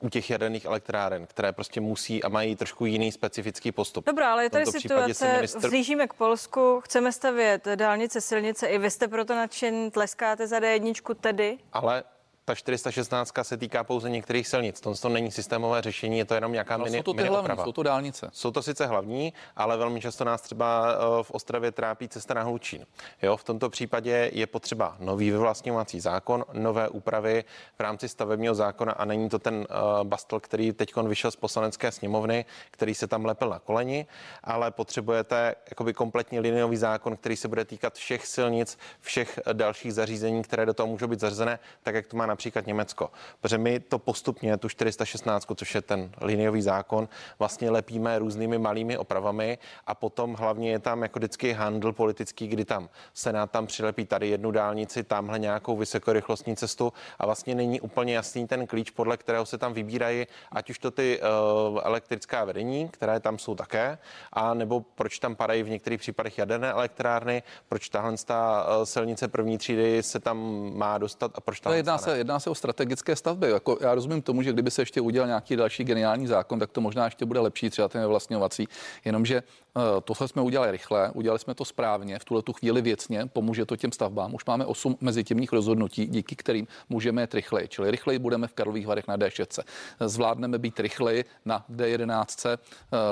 u 0.01 0.09
těch 0.09 0.31
jaderných 0.31 0.65
elektráren, 0.65 1.27
které 1.27 1.53
prostě 1.53 1.81
musí 1.81 2.23
a 2.23 2.29
mají 2.29 2.57
trošku 2.57 2.87
jiný 2.87 3.13
specifický 3.13 3.73
postup. 3.73 4.07
Dobrá, 4.07 4.33
ale 4.33 4.43
je 4.43 4.51
tady 4.51 4.67
situace, 4.67 5.33
ministr... 5.33 5.59
vzlížíme 5.59 6.07
k 6.07 6.15
Polsku, 6.15 6.81
chceme 6.85 7.13
stavět 7.13 7.65
dálnice, 7.75 8.21
silnice, 8.21 8.67
i 8.67 8.79
vy 8.79 8.91
jste 8.91 9.09
proto 9.09 9.35
nadšen, 9.35 9.91
tleskáte 9.91 10.47
za 10.47 10.59
D1 10.59 11.15
tedy? 11.21 11.59
Ale 11.73 12.05
ta 12.45 12.55
416 12.55 13.33
se 13.43 13.57
týká 13.57 13.85
pouze 13.85 14.11
některých 14.11 14.49
silnic. 14.49 14.81
To, 14.81 14.95
to 14.95 15.09
není 15.09 15.31
systémové 15.31 15.83
řešení, 15.83 16.19
je 16.19 16.25
to 16.25 16.35
jenom 16.35 16.53
nějaká 16.53 16.77
no, 16.77 16.85
mini, 16.85 16.97
jsou 16.97 17.03
to 17.03 17.13
ty 17.13 17.17
mini 17.17 17.29
hlavní, 17.29 17.65
jsou 17.65 17.73
to 17.73 17.83
dálnice. 17.83 18.31
Jsou 18.33 18.51
to 18.51 18.63
sice 18.63 18.87
hlavní, 18.87 19.33
ale 19.57 19.77
velmi 19.77 20.01
často 20.01 20.25
nás 20.25 20.43
třeba 20.43 20.87
eh, 20.93 21.23
v 21.23 21.31
Ostravě 21.31 21.73
trápí 21.73 22.09
cesta 22.09 22.35
na 22.35 22.43
Hlučín. 22.43 22.87
Jo, 23.23 23.37
v 23.37 23.45
tomto 23.45 23.71
případě 23.71 24.31
je 24.33 24.47
potřeba 24.47 24.97
nový 25.01 25.31
vyvlastňovací 25.31 26.01
zákon, 26.01 26.45
nové 26.53 26.89
úpravy 26.89 27.45
v 27.77 27.81
rámci 27.81 28.09
stavebního 28.09 28.55
zákona 28.55 28.93
a 28.93 29.05
není 29.05 29.29
to 29.29 29.39
ten 29.39 29.55
uh, 29.55 30.05
bastl, 30.05 30.41
který 30.41 30.73
teď 30.73 30.97
vyšel 30.97 31.31
z 31.31 31.37
poslanecké 31.37 31.93
sněmovny, 31.93 32.45
který 32.71 32.95
se 32.95 33.07
tam 33.07 33.25
lepil 33.25 33.49
na 33.49 33.59
koleni, 33.59 34.07
ale 34.45 34.71
potřebujete 34.71 35.55
jakoby 35.71 35.95
kompletně 35.95 36.41
liniový 36.41 36.77
zákon, 36.77 37.17
který 37.17 37.37
se 37.37 37.49
bude 37.49 37.65
týkat 37.65 37.95
všech 37.95 38.27
silnic, 38.27 38.79
všech 39.01 39.39
dalších 39.53 39.95
zařízení, 39.95 40.43
které 40.43 40.67
do 40.67 40.75
toho 40.75 40.87
můžou 40.87 41.07
být 41.07 41.21
zařazené, 41.21 41.59
tak 41.83 41.95
jak 41.95 42.07
to 42.07 42.17
má 42.17 42.27
například 42.35 42.67
Německo. 42.67 43.11
Protože 43.41 43.59
my 43.59 43.81
to 43.81 43.99
postupně, 43.99 44.57
tu 44.57 44.69
416, 44.69 45.47
což 45.55 45.75
je 45.75 45.83
ten 45.83 46.11
liniový 46.21 46.63
zákon, 46.63 47.09
vlastně 47.39 47.71
lepíme 47.71 48.19
různými 48.19 48.59
malými 48.59 48.99
opravami 48.99 49.59
a 49.87 49.95
potom 49.95 50.35
hlavně 50.35 50.71
je 50.71 50.79
tam 50.79 51.03
jako 51.03 51.19
vždycky 51.19 51.53
handl 51.53 51.93
politický, 51.93 52.49
kdy 52.49 52.65
tam 52.65 52.89
Senát 53.15 53.51
tam 53.51 53.67
přilepí 53.67 54.05
tady 54.05 54.29
jednu 54.29 54.51
dálnici, 54.51 55.03
tamhle 55.03 55.39
nějakou 55.39 55.77
vysokorychlostní 55.77 56.57
cestu 56.57 56.93
a 57.19 57.27
vlastně 57.27 57.55
není 57.55 57.81
úplně 57.81 58.15
jasný 58.15 58.47
ten 58.47 58.67
klíč, 58.67 58.91
podle 58.91 59.17
kterého 59.17 59.47
se 59.47 59.59
tam 59.59 59.73
vybírají, 59.73 60.27
ať 60.53 60.71
už 60.71 60.79
to 60.79 60.91
ty 60.91 61.21
uh, 61.21 61.81
elektrická 61.83 62.45
vedení, 62.45 62.89
které 62.89 63.21
tam 63.21 63.39
jsou 63.39 63.55
také, 63.55 63.99
a 64.33 64.55
nebo 64.55 64.81
proč 64.81 65.19
tam 65.19 65.37
padají 65.37 65.63
v 65.63 65.71
některých 65.71 66.01
případech 66.01 66.39
jaderné 66.39 66.71
elektrárny, 66.71 67.43
proč 67.69 67.89
tahle 67.89 68.17
ta 68.25 68.67
uh, 68.67 68.85
silnice 68.85 69.29
první 69.29 69.59
třídy 69.59 70.03
se 70.03 70.21
tam 70.21 70.39
má 70.75 70.99
dostat 70.99 71.31
a 71.35 71.41
proč 71.41 71.61
tam 71.61 71.73
jedná 71.73 71.99
se, 71.99 72.19
jedná 72.25 72.41
se 72.41 72.51
o 72.51 72.55
strategické 72.55 73.17
stavby. 73.17 73.51
Jako 73.51 73.79
já 73.81 73.95
rozumím 73.95 74.23
tomu, 74.23 74.43
že 74.43 74.53
kdyby 74.53 74.71
se 74.71 74.83
ještě 74.83 75.01
udělal 75.01 75.27
nějaký 75.27 75.57
další 75.57 75.85
geniální 75.85 76.27
zákon, 76.27 76.59
tak 76.59 76.71
to 76.71 76.81
možná 76.81 77.05
ještě 77.05 77.25
bude 77.25 77.41
lepší, 77.41 77.71
třeba 77.71 77.89
ten 77.89 78.07
vlastňovací. 78.07 78.69
Jenomže 79.05 79.43
Eh, 79.77 80.01
tohle 80.01 80.29
jsme 80.29 80.43
udělali 80.43 80.71
rychle, 80.71 81.11
udělali 81.15 81.39
jsme 81.39 81.55
to 81.55 81.65
správně, 81.65 82.19
v 82.19 82.25
tuhle 82.25 82.43
tu 82.43 82.53
chvíli 82.53 82.83
věcně, 82.83 83.27
pomůže 83.27 83.67
to 83.67 83.77
těm 83.77 83.93
stavbám. 83.93 84.35
Už 84.35 84.45
máme 84.45 84.67
8 84.67 84.97
mezitímních 85.01 85.53
rozhodnutí, 85.53 86.07
díky 86.07 86.37
kterým 86.37 86.67
můžeme 86.89 87.23
jet 87.23 87.35
rychleji. 87.35 87.69
Čili 87.69 87.91
rychleji 87.91 88.19
budeme 88.19 88.47
v 88.47 88.53
Karlových 88.53 88.87
Varech 88.87 89.09
na 89.09 89.17
D6. 89.17 89.63
Zvládneme 90.01 90.59
být 90.59 90.81
rychleji 90.81 91.25
na 91.45 91.65
D11 91.71 92.49
eh, 92.49 92.59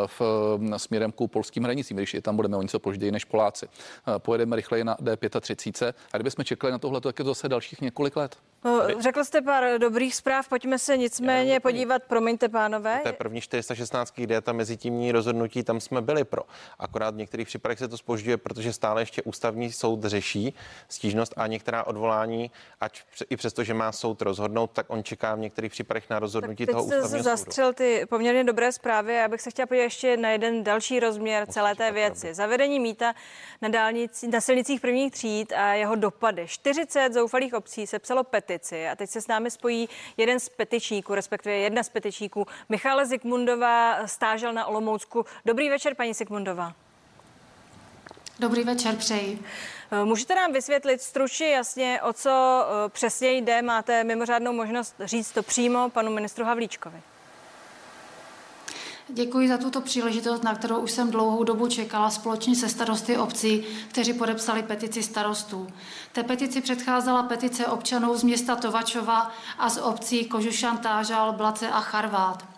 v 0.07 0.21
směrem 0.77 1.13
k 1.13 1.27
polským 1.27 1.65
hranicím, 1.65 1.97
když 1.97 2.15
je 2.15 2.23
tam 2.23 2.37
budeme 2.37 2.57
o 2.57 2.63
něco 2.63 2.79
později 2.79 3.13
než 3.13 3.25
Poláci. 3.25 3.67
Eh, 3.67 4.19
pojedeme 4.19 4.57
rychleji 4.57 4.85
na 4.85 4.97
D35 4.97 5.95
a 6.13 6.17
kdybychom 6.17 6.45
čekali 6.45 6.73
na 6.73 6.79
tohle, 6.79 7.01
tak 7.01 7.19
je 7.19 7.25
to 7.25 7.31
zase 7.31 7.49
dalších 7.49 7.81
několik 7.81 8.17
let. 8.17 8.37
Řekl 8.99 9.25
jste 9.25 9.43
pár 9.43 9.79
dobrých 9.79 10.15
zpráv, 10.15 10.49
pojďme 10.49 10.79
se 10.79 10.97
nicméně 10.97 11.61
podívat, 11.61 12.03
promiňte 12.03 12.49
pánové. 12.49 13.01
To 13.03 13.09
je 13.09 13.13
první 13.13 13.41
416, 13.41 14.13
kde 14.15 14.35
je 14.35 14.41
ta 14.41 14.53
mezitímní 14.53 15.13
rozhodnutí, 15.13 15.63
tam 15.63 15.81
jsme 15.81 16.03
byli 16.03 16.25
pro. 16.25 16.43
Akorát 16.79 17.15
v 17.15 17.17
některých 17.17 17.49
případech 17.49 17.79
se 17.79 17.89
to 17.89 17.99
spožďuje, 17.99 18.37
protože 18.37 18.73
stále 18.73 19.03
ještě 19.03 19.23
ústavní 19.23 19.73
soud 19.73 20.05
řeší 20.05 20.55
stížnost 20.89 21.35
a 21.37 21.47
některá 21.47 21.85
odvolání, 21.85 22.51
ať 22.81 23.03
i 23.31 23.37
přesto, 23.37 23.65
že 23.65 23.75
má 23.75 23.93
soud 23.93 24.23
rozhodnout, 24.23 24.71
tak 24.71 24.87
on 24.89 25.05
čeká 25.05 25.35
v 25.35 25.39
některých 25.39 25.73
případech 25.73 26.11
na 26.11 26.19
rozhodnutí 26.19 26.67
tak 26.67 26.73
toho 26.73 26.85
ústavního 26.85 27.09
soudu. 27.09 27.23
zastřel 27.23 27.73
ty 27.73 28.07
poměrně 28.09 28.45
dobré 28.45 28.73
zprávy. 28.73 29.15
Já 29.15 29.29
bych 29.29 29.41
se 29.41 29.51
chtěla 29.51 29.67
podívat 29.67 29.83
ještě 29.83 30.17
na 30.17 30.31
jeden 30.31 30.65
další 30.65 31.01
rozměr 31.01 31.43
Musím 31.43 31.53
celé 31.53 31.75
té 31.75 31.93
věci. 31.93 32.21
Pravdu. 32.21 32.35
Zavedení 32.35 32.81
míta 32.81 33.15
na, 33.63 33.69
dálnici, 33.69 34.29
na 34.29 34.41
silnicích 34.41 34.81
prvních 34.81 35.13
tříd 35.13 35.53
a 35.53 35.75
jeho 35.75 35.95
dopady. 35.95 36.47
40 36.47 37.13
zoufalých 37.13 37.55
obcí 37.55 37.87
se 37.87 37.99
psalo 37.99 38.25
petici 38.53 38.89
a 38.89 38.97
teď 38.97 39.11
se 39.11 39.21
s 39.21 39.27
námi 39.27 39.51
spojí 39.51 39.89
jeden 40.17 40.41
z 40.41 40.49
petičníků, 40.49 41.15
respektive 41.15 41.55
jedna 41.55 41.83
z 41.83 41.89
petičníků. 41.89 42.47
Michála 42.69 43.05
Zikmundová 43.05 44.07
stážel 44.07 44.53
na 44.53 44.67
Olomoucku. 44.67 45.27
Dobrý 45.45 45.69
večer, 45.69 45.95
paní 45.95 46.15
Zikmundová. 46.15 46.75
Dobrý 48.39 48.65
večer, 48.65 48.97
přeji. 48.97 49.39
Eh, 49.91 50.05
můžete 50.05 50.35
nám 50.35 50.53
vysvětlit 50.53 51.03
stručně 51.03 51.51
jasně, 51.51 52.01
o 52.03 52.13
co 52.13 52.31
eh, 52.31 52.89
přesně 52.89 53.33
jde? 53.33 53.63
Máte 53.63 54.05
mimořádnou 54.05 54.53
možnost 54.53 54.95
říct 55.01 55.33
to 55.33 55.43
přímo 55.43 55.91
panu 55.91 56.13
ministru 56.13 56.45
Havlíčkovi. 56.45 57.03
Děkuji 59.15 59.49
za 59.49 59.59
tuto 59.59 59.81
příležitost, 59.81 60.43
na 60.43 60.55
kterou 60.55 60.79
už 60.79 60.91
jsem 60.91 61.11
dlouhou 61.11 61.45
dobu 61.45 61.69
čekala 61.69 62.11
společně 62.11 62.57
se 62.57 62.69
starosty 62.69 63.17
obcí, 63.17 63.65
kteří 63.89 64.13
podepsali 64.13 64.63
petici 64.63 65.03
starostů. 65.03 65.67
Té 66.13 66.23
petici 66.23 66.61
předcházela 66.61 67.23
petice 67.23 67.67
občanů 67.67 68.17
z 68.17 68.23
města 68.23 68.57
Tovačova 68.57 69.31
a 69.59 69.71
z 69.71 69.79
obcí 69.79 70.25
Kožušan, 70.25 70.79
Tážal, 70.79 71.33
Blace 71.33 71.69
a 71.69 71.81
Charvát. 71.81 72.52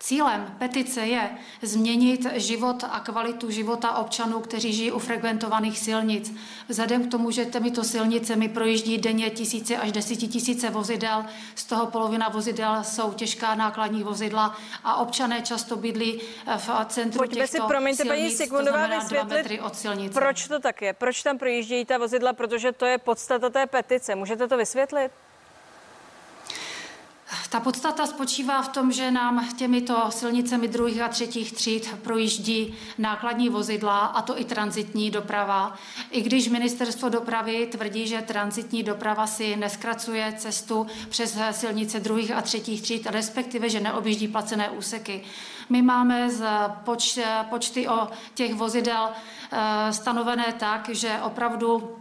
Cílem 0.00 0.54
petice 0.58 1.00
je 1.00 1.30
změnit 1.62 2.26
život 2.34 2.84
a 2.90 3.00
kvalitu 3.00 3.50
života 3.50 3.96
občanů, 3.96 4.40
kteří 4.40 4.72
žijí 4.72 4.92
u 4.92 4.98
frekventovaných 4.98 5.78
silnic. 5.78 6.34
Vzhledem 6.68 7.08
k 7.08 7.10
tomu, 7.10 7.30
že 7.30 7.44
těmito 7.44 7.84
silnicemi 7.84 8.48
projíždí 8.48 8.98
denně 8.98 9.30
tisíce 9.30 9.76
až 9.76 9.92
desetitisíce 9.92 10.70
vozidel, 10.70 11.24
z 11.54 11.64
toho 11.64 11.86
polovina 11.86 12.28
vozidel 12.28 12.84
jsou 12.84 13.12
těžká 13.12 13.54
nákladní 13.54 14.02
vozidla 14.02 14.56
a 14.84 14.96
občané 14.96 15.42
často 15.42 15.76
bydlí 15.76 16.20
v 16.56 16.70
centru 16.86 17.18
Pojďme 17.18 17.46
těchto 17.46 17.62
si, 17.62 17.68
promiňte, 17.68 18.02
silnic, 18.02 18.22
paní 18.22 18.36
Sigmundová, 18.36 18.86
vysvětlit, 18.86 19.60
od 19.60 19.76
silnice. 19.76 20.20
proč 20.20 20.48
to 20.48 20.58
tak 20.58 20.82
je, 20.82 20.92
proč 20.92 21.22
tam 21.22 21.38
projíždějí 21.38 21.84
ta 21.84 21.98
vozidla, 21.98 22.32
protože 22.32 22.72
to 22.72 22.86
je 22.86 22.98
podstata 22.98 23.50
té 23.50 23.66
petice. 23.66 24.14
Můžete 24.14 24.48
to 24.48 24.56
vysvětlit? 24.56 25.12
Ta 27.50 27.60
podstata 27.60 28.06
spočívá 28.06 28.62
v 28.62 28.68
tom, 28.68 28.92
že 28.92 29.10
nám 29.10 29.48
těmito 29.56 30.06
silnicemi 30.10 30.68
druhých 30.68 31.00
a 31.00 31.08
třetích 31.08 31.52
tříd 31.52 31.94
projíždí 32.02 32.74
nákladní 32.98 33.48
vozidla, 33.48 33.98
a 33.98 34.22
to 34.22 34.40
i 34.40 34.44
transitní 34.44 35.10
doprava. 35.10 35.74
I 36.10 36.20
když 36.22 36.48
ministerstvo 36.48 37.08
dopravy 37.08 37.66
tvrdí, 37.66 38.06
že 38.06 38.22
transitní 38.22 38.82
doprava 38.82 39.26
si 39.26 39.56
neskracuje 39.56 40.34
cestu 40.36 40.86
přes 41.08 41.38
silnice 41.50 42.00
druhých 42.00 42.32
a 42.32 42.42
třetích 42.42 42.82
tříd, 42.82 43.06
respektive, 43.06 43.68
že 43.70 43.80
neobjíždí 43.80 44.28
placené 44.28 44.70
úseky. 44.70 45.22
My 45.68 45.82
máme 45.82 46.30
z 46.30 46.46
poč, 46.84 47.18
počty 47.50 47.88
o 47.88 48.08
těch 48.34 48.54
vozidel 48.54 49.08
eh, 49.08 49.92
stanovené 49.92 50.54
tak, 50.58 50.88
že 50.88 51.18
opravdu 51.22 51.96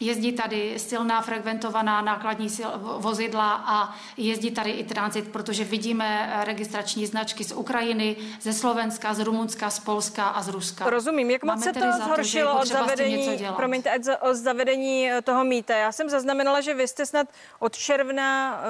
Jezdí 0.00 0.32
tady 0.32 0.78
silná 0.78 1.22
frekventovaná 1.22 2.00
nákladní 2.00 2.50
sil, 2.56 2.70
vozidla 2.98 3.64
a 3.66 3.94
jezdí 4.16 4.50
tady 4.50 4.70
i 4.70 4.84
transit, 4.84 5.32
protože 5.32 5.64
vidíme 5.64 6.32
eh, 6.32 6.44
registrační 6.44 7.06
značky 7.06 7.44
z 7.44 7.52
Ukrajiny, 7.52 8.16
ze 8.40 8.52
Slovenska, 8.52 9.14
z 9.14 9.20
Rumunska, 9.20 9.70
z 9.70 9.80
Polska 9.80 10.28
a 10.28 10.42
z 10.42 10.48
Ruska. 10.48 10.90
Rozumím, 10.90 11.30
jak 11.30 11.44
moc 11.44 11.64
se 11.64 11.72
to 11.72 11.92
zhoršilo 11.92 12.60
od 12.60 12.66
zavedení, 12.68 13.38
promiňte, 13.56 14.16
od 14.20 14.34
zavedení 14.34 15.10
eh, 15.10 15.22
toho 15.22 15.44
mýta. 15.44 15.76
Já 15.76 15.92
jsem 15.92 16.08
zaznamenala, 16.08 16.60
že 16.60 16.74
vy 16.74 16.88
jste 16.88 17.06
snad 17.06 17.28
od 17.58 17.76
června 17.76 18.60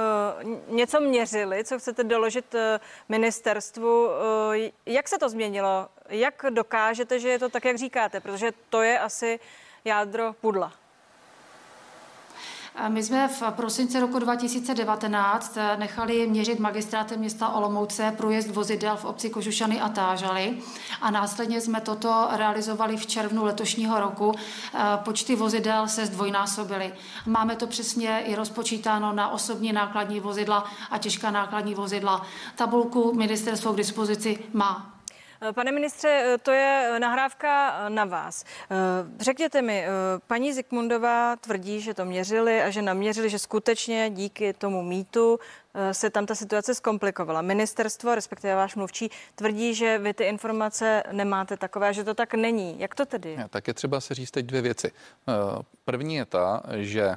uh, 0.69 0.75
něco 0.77 1.01
měřili, 1.01 1.65
co 1.65 1.79
chcete 1.79 2.05
doložit 2.05 2.55
uh, 2.55 2.61
ministerstvu. 3.09 4.07
Uh, 4.07 4.11
jak 4.87 5.09
se 5.09 5.19
to 5.19 5.29
změnilo? 5.29 5.89
Jak 6.09 6.45
dokážete, 6.51 7.21
že 7.21 7.29
je 7.29 7.39
to 7.39 7.49
tak, 7.49 7.65
jak 7.65 7.79
říkáte? 7.79 8.21
Protože 8.21 8.53
to 8.71 8.83
je 8.83 8.99
asi 8.99 9.41
jádro 9.85 10.33
pudla. 10.33 10.80
My 12.89 13.03
jsme 13.03 13.29
v 13.29 13.43
prosinci 13.51 14.01
roku 14.01 14.19
2019 14.19 15.59
nechali 15.77 16.27
měřit 16.27 16.59
magistrátem 16.59 17.21
města 17.21 17.49
Olomouce 17.49 18.15
průjezd 18.17 18.51
vozidel 18.51 18.97
v 18.97 19.05
obci 19.05 19.31
Kožušany 19.31 19.81
a 19.81 19.89
Tážaly 19.89 20.59
a 21.01 21.11
následně 21.11 21.61
jsme 21.61 21.81
toto 21.81 22.29
realizovali 22.31 22.97
v 22.97 23.07
červnu 23.07 23.45
letošního 23.45 24.01
roku. 24.01 24.33
Počty 24.97 25.37
vozidel 25.37 25.89
se 25.89 26.07
zdvojnásobily. 26.07 26.93
Máme 27.27 27.57
to 27.57 27.67
přesně 27.67 28.21
i 28.27 28.35
rozpočítáno 28.35 29.13
na 29.13 29.29
osobní 29.29 29.73
nákladní 29.73 30.21
vozidla 30.21 30.65
a 30.91 30.99
těžká 30.99 31.31
nákladní 31.31 31.75
vozidla. 31.75 32.23
Tabulku 32.57 33.15
ministerstvo 33.15 33.73
k 33.73 33.77
dispozici 33.77 34.39
má. 34.53 35.00
Pane 35.55 35.73
ministře, 35.73 36.39
to 36.43 36.51
je 36.51 36.97
nahrávka 36.99 37.89
na 37.89 38.05
vás. 38.05 38.45
Řekněte 39.21 39.63
mi, 39.63 39.87
paní 40.27 40.53
Zikmundová 40.53 41.37
tvrdí, 41.37 41.81
že 41.81 41.95
to 41.95 42.05
měřili 42.05 42.63
a 42.63 42.71
že 42.71 42.83
naměřili, 42.83 43.31
že 43.31 43.39
skutečně 43.39 44.11
díky 44.11 44.53
tomu 44.53 44.83
mýtu 44.83 45.39
se 45.93 46.11
tam 46.11 46.27
ta 46.27 46.35
situace 46.35 46.75
zkomplikovala. 46.75 47.43
Ministerstvo, 47.43 48.15
respektive 48.15 48.55
váš 48.55 48.77
mluvčí, 48.77 49.11
tvrdí, 49.35 49.75
že 49.75 49.99
vy 49.99 50.15
ty 50.15 50.25
informace 50.25 51.03
nemáte 51.13 51.57
takové, 51.57 51.95
že 51.95 52.05
to 52.05 52.15
tak 52.15 52.35
není. 52.35 52.81
Jak 52.81 52.95
to 52.95 53.07
tedy? 53.07 53.39
Tak 53.51 53.69
je 53.69 53.75
třeba 53.75 54.01
se 54.01 54.15
říct 54.15 54.31
teď 54.31 54.47
dvě 54.47 54.63
věci. 54.63 54.93
První 55.85 56.15
je 56.15 56.25
ta, 56.25 56.63
že 56.77 57.17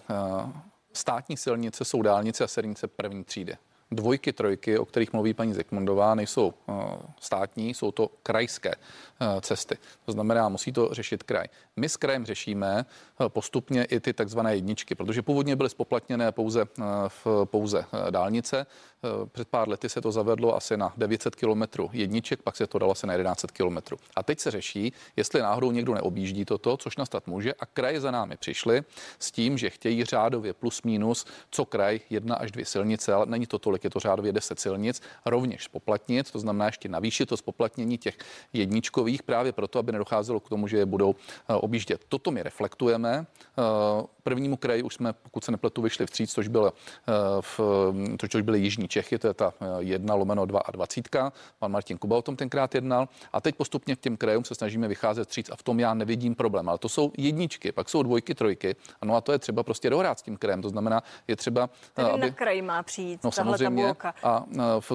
státní 0.93 1.37
silnice 1.37 1.85
jsou 1.85 2.01
dálnice 2.01 2.43
a 2.43 2.47
silnice 2.47 2.87
první 2.87 3.23
třídy. 3.23 3.57
Dvojky, 3.91 4.33
trojky, 4.33 4.77
o 4.77 4.85
kterých 4.85 5.13
mluví 5.13 5.33
paní 5.33 5.53
Zekmundová, 5.53 6.15
nejsou 6.15 6.53
eh, 6.69 6.73
státní, 7.19 7.73
jsou 7.73 7.91
to 7.91 8.09
krajské 8.23 8.71
eh, 8.71 9.41
cesty. 9.41 9.77
To 10.05 10.11
znamená, 10.11 10.49
musí 10.49 10.71
to 10.71 10.89
řešit 10.93 11.23
kraj. 11.23 11.47
My 11.75 11.89
s 11.89 11.97
krajem 11.97 12.25
řešíme 12.25 12.85
postupně 13.27 13.83
i 13.83 13.99
ty 13.99 14.13
takzvané 14.13 14.55
jedničky, 14.55 14.95
protože 14.95 15.21
původně 15.21 15.55
byly 15.55 15.69
spoplatněné 15.69 16.31
pouze, 16.31 16.65
v, 17.07 17.27
pouze 17.45 17.85
dálnice. 18.09 18.65
Před 19.31 19.47
pár 19.47 19.69
lety 19.69 19.89
se 19.89 20.01
to 20.01 20.11
zavedlo 20.11 20.55
asi 20.55 20.77
na 20.77 20.93
900 20.97 21.35
km 21.35 21.63
jedniček, 21.91 22.41
pak 22.41 22.55
se 22.55 22.67
to 22.67 22.79
dalo 22.79 22.91
asi 22.91 23.07
na 23.07 23.17
1100 23.17 23.47
km. 23.53 23.77
A 24.15 24.23
teď 24.23 24.39
se 24.39 24.51
řeší, 24.51 24.93
jestli 25.15 25.41
náhodou 25.41 25.71
někdo 25.71 25.93
neobjíždí 25.93 26.45
toto, 26.45 26.77
což 26.77 26.97
nastat 26.97 27.27
může. 27.27 27.53
A 27.53 27.65
kraje 27.65 28.01
za 28.01 28.11
námi 28.11 28.37
přišli 28.37 28.83
s 29.19 29.31
tím, 29.31 29.57
že 29.57 29.69
chtějí 29.69 30.05
řádově 30.05 30.53
plus 30.53 30.81
minus, 30.81 31.25
co 31.51 31.65
kraj, 31.65 31.99
jedna 32.09 32.35
až 32.35 32.51
dvě 32.51 32.65
silnice, 32.65 33.13
ale 33.13 33.25
není 33.25 33.45
to 33.47 33.59
tolik 33.59 33.83
je 33.83 33.89
to 33.89 33.99
řádově 33.99 34.31
10 34.31 34.59
silnic, 34.59 35.01
rovněž 35.25 35.63
spoplatnit, 35.63 36.31
to 36.31 36.39
znamená 36.39 36.65
ještě 36.65 36.89
navýšit 36.89 37.25
to 37.25 37.37
spoplatnění 37.37 37.97
těch 37.97 38.17
jedničkových 38.53 39.23
právě 39.23 39.51
proto, 39.51 39.79
aby 39.79 39.91
nedocházelo 39.91 40.39
k 40.39 40.49
tomu, 40.49 40.67
že 40.67 40.77
je 40.77 40.85
budou 40.85 41.15
eh, 41.15 41.53
objíždět. 41.53 42.05
Toto 42.09 42.31
my 42.31 42.43
reflektujeme. 42.43 43.12
Eh, 43.15 44.03
prvnímu 44.23 44.57
kraji 44.57 44.83
už 44.83 44.93
jsme, 44.93 45.13
pokud 45.13 45.43
se 45.43 45.51
nepletu, 45.51 45.81
vyšli 45.81 46.05
vstříc, 46.05 46.33
což, 46.33 46.47
bylo, 46.47 46.73
v, 47.41 47.59
což 48.31 48.41
byly 48.41 48.59
Jižní 48.59 48.87
Čechy, 48.87 49.19
to 49.19 49.27
je 49.27 49.33
ta 49.33 49.53
jedna 49.79 50.15
lomeno 50.15 50.45
2 50.45 50.59
a 50.59 50.71
20. 50.71 51.09
Pan 51.59 51.71
Martin 51.71 51.97
Kuba 51.97 52.17
o 52.17 52.21
tom 52.21 52.35
tenkrát 52.35 52.75
jednal. 52.75 53.09
A 53.33 53.41
teď 53.41 53.55
postupně 53.55 53.95
k 53.95 53.99
těm 53.99 54.17
krajům 54.17 54.45
se 54.45 54.55
snažíme 54.55 54.87
vycházet 54.87 55.27
vstříc 55.27 55.49
a 55.49 55.55
v 55.55 55.63
tom 55.63 55.79
já 55.79 55.93
nevidím 55.93 56.35
problém. 56.35 56.69
Ale 56.69 56.77
to 56.77 56.89
jsou 56.89 57.11
jedničky, 57.17 57.71
pak 57.71 57.89
jsou 57.89 58.03
dvojky, 58.03 58.35
trojky. 58.35 58.75
Ano, 59.01 59.15
a 59.15 59.21
to 59.21 59.31
je 59.31 59.39
třeba 59.39 59.63
prostě 59.63 59.89
dohrát 59.89 60.19
s 60.19 60.21
tím 60.21 60.37
krajem. 60.37 60.61
To 60.61 60.69
znamená, 60.69 61.03
je 61.27 61.35
třeba. 61.35 61.69
Tedy 61.93 62.09
aby... 62.09 62.21
na 62.21 62.29
kraj 62.29 62.61
má 62.61 62.83
přijít. 62.83 63.23
No 63.23 63.31
samozřejmě. 63.31 63.83
Tabulka. 63.83 64.13
A 64.23 64.45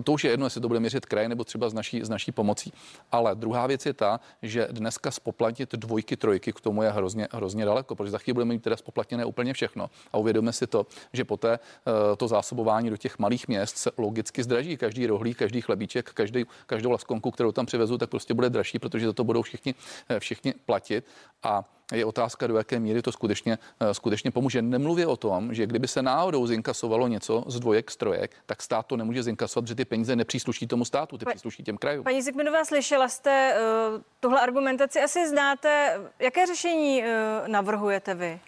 to 0.05 0.13
už 0.13 0.25
je 0.25 0.31
jedno, 0.31 0.47
jestli 0.47 0.61
to 0.61 0.69
bude 0.69 0.81
měřit 0.81 1.07
kraj 1.07 1.29
nebo 1.29 1.45
třeba 1.45 1.69
z 1.69 1.75
naší, 1.75 2.05
z 2.05 2.09
naší 2.09 2.33
pomocí. 2.33 2.73
Ale 3.13 3.35
druhá 3.35 3.67
věc 3.67 3.87
je 3.87 3.93
ta, 3.93 4.21
že 4.43 4.69
dneska 4.71 5.11
spoplatnit 5.11 5.73
dvojky, 5.73 6.17
trojky 6.17 6.53
k 6.53 6.61
tomu 6.61 6.83
je 6.83 6.91
hrozně, 6.91 7.29
hrozně 7.33 7.65
daleko, 7.65 7.95
protože 7.99 8.11
za 8.11 8.19
chvíli 8.19 8.35
budeme 8.35 8.55
mít 8.55 8.63
teda 8.63 8.77
spoplatněné 8.77 9.25
úplně 9.25 9.53
všechno. 9.53 9.91
A 10.13 10.19
uvědomíme 10.19 10.53
si 10.53 10.67
to, 10.67 10.87
že 11.13 11.25
poté 11.25 11.59
eh, 11.59 12.17
to 12.17 12.29
zásobování 12.29 12.91
do 12.91 12.97
těch 12.97 13.19
malých 13.19 13.49
měst 13.49 13.77
se 13.77 13.91
logicky 13.99 14.43
zdraží. 14.43 14.77
Každý 14.77 15.07
rohlík, 15.07 15.39
každý 15.39 15.61
chlebíček, 15.61 16.11
každý, 16.11 16.45
každou 16.67 16.91
laskonku, 16.91 17.31
kterou 17.31 17.53
tam 17.53 17.67
přivezu, 17.67 17.99
tak 17.99 18.11
prostě 18.11 18.35
bude 18.35 18.51
dražší, 18.51 18.79
protože 18.79 19.07
za 19.07 19.13
to 19.13 19.25
budou 19.25 19.43
všichni, 19.43 19.75
eh, 20.09 20.21
všichni 20.21 20.55
platit. 20.67 21.05
A 21.43 21.78
je 21.93 22.05
otázka, 22.05 22.47
do 22.47 22.57
jaké 22.57 22.81
míry 22.81 23.03
to 23.03 23.13
skutečně, 23.13 23.59
eh, 23.81 23.95
skutečně 23.95 24.31
pomůže. 24.31 24.63
Nemluvě 24.63 25.07
o 25.07 25.17
tom, 25.17 25.55
že 25.55 25.67
kdyby 25.67 25.89
se 25.89 26.03
náhodou 26.03 26.47
zinkasovalo 26.47 27.09
něco 27.09 27.45
z 27.47 27.61
dvojek, 27.61 27.91
z 27.91 27.97
trojek, 27.97 28.37
tak 28.47 28.63
stát 28.63 28.87
to 28.87 28.97
nemůže 28.97 29.23
zinkasovat, 29.23 29.65
protože 29.65 29.75
ty 29.75 29.85
peníze 29.85 30.17
nepřísluší 30.17 30.67
tomu 30.67 30.85
státu, 30.85 31.19
ty 31.19 31.25
pa, 31.25 31.31
přísluší 31.31 31.63
těm 31.63 31.79
krajům. 31.79 32.05
Paní 32.05 32.23
Zikminová, 32.23 32.65
slyšela 32.65 33.09
jste 33.09 33.55
uh, 33.95 34.03
tuhle 34.21 34.41
argumentaci, 34.41 35.01
asi 35.01 35.29
znáte. 35.29 36.01
Jaké 36.19 36.47
řešení 36.47 37.03
uh, 37.03 37.49
navrhujete 37.49 38.15
vy? 38.15 38.41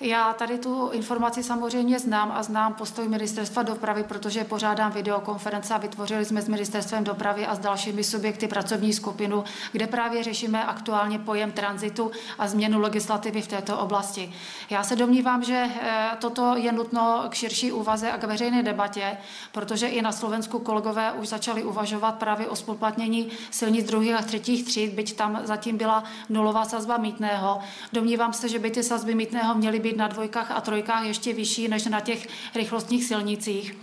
Já 0.00 0.32
tady 0.32 0.58
tu 0.58 0.90
informaci 0.90 1.42
samozřejmě 1.42 1.98
znám 1.98 2.32
a 2.36 2.42
znám 2.42 2.74
postoj 2.74 3.08
ministerstva 3.08 3.62
dopravy, 3.62 4.04
protože 4.04 4.44
pořádám 4.44 4.92
videokonference 4.92 5.74
a 5.74 5.78
vytvořili 5.78 6.24
jsme 6.24 6.42
s 6.42 6.48
ministerstvem 6.48 7.04
dopravy 7.04 7.46
a 7.46 7.54
s 7.54 7.58
dalšími 7.58 8.04
subjekty 8.04 8.48
pracovní 8.48 8.92
skupinu, 8.92 9.44
kde 9.72 9.86
právě 9.86 10.22
řešíme 10.22 10.64
aktuálně 10.64 11.18
pojem 11.18 11.52
tranzitu 11.52 12.10
a 12.38 12.48
změnu 12.48 12.80
legislativy 12.80 13.42
v 13.42 13.46
této 13.46 13.78
oblasti. 13.78 14.32
Já 14.70 14.82
se 14.82 14.96
domnívám, 14.96 15.42
že 15.42 15.66
eh, 15.80 16.08
toto 16.20 16.56
je 16.56 16.72
nutno 16.72 17.24
k 17.28 17.34
širší 17.34 17.72
úvaze 17.72 18.12
a 18.12 18.18
k 18.18 18.24
veřejné 18.24 18.62
debatě, 18.62 19.16
protože 19.52 19.86
i 19.86 20.02
na 20.02 20.12
Slovensku 20.12 20.58
kolegové 20.58 21.12
už 21.12 21.28
začali 21.28 21.64
uvažovat 21.64 22.14
právě 22.14 22.48
o 22.48 22.56
spoluplatnění 22.56 23.28
silnic 23.50 23.86
druhých 23.86 24.14
a 24.14 24.22
třetích 24.22 24.64
tříd, 24.64 24.94
byť 24.94 25.16
tam 25.16 25.40
zatím 25.44 25.76
byla 25.76 26.04
nulová 26.28 26.64
sazba 26.64 26.96
mítného. 26.96 27.58
Domnívám 27.92 28.32
se, 28.32 28.48
že 28.48 28.58
by 28.58 28.70
ty 28.70 28.82
sazby 28.82 29.14
mítného 29.14 29.54
měly 29.54 29.85
na 29.92 30.08
dvojkách 30.08 30.50
a 30.50 30.60
trojkách 30.60 31.04
ještě 31.04 31.32
vyšší 31.32 31.68
než 31.68 31.86
na 31.86 32.00
těch 32.00 32.28
rychlostních 32.54 33.04
silnicích. 33.04 33.76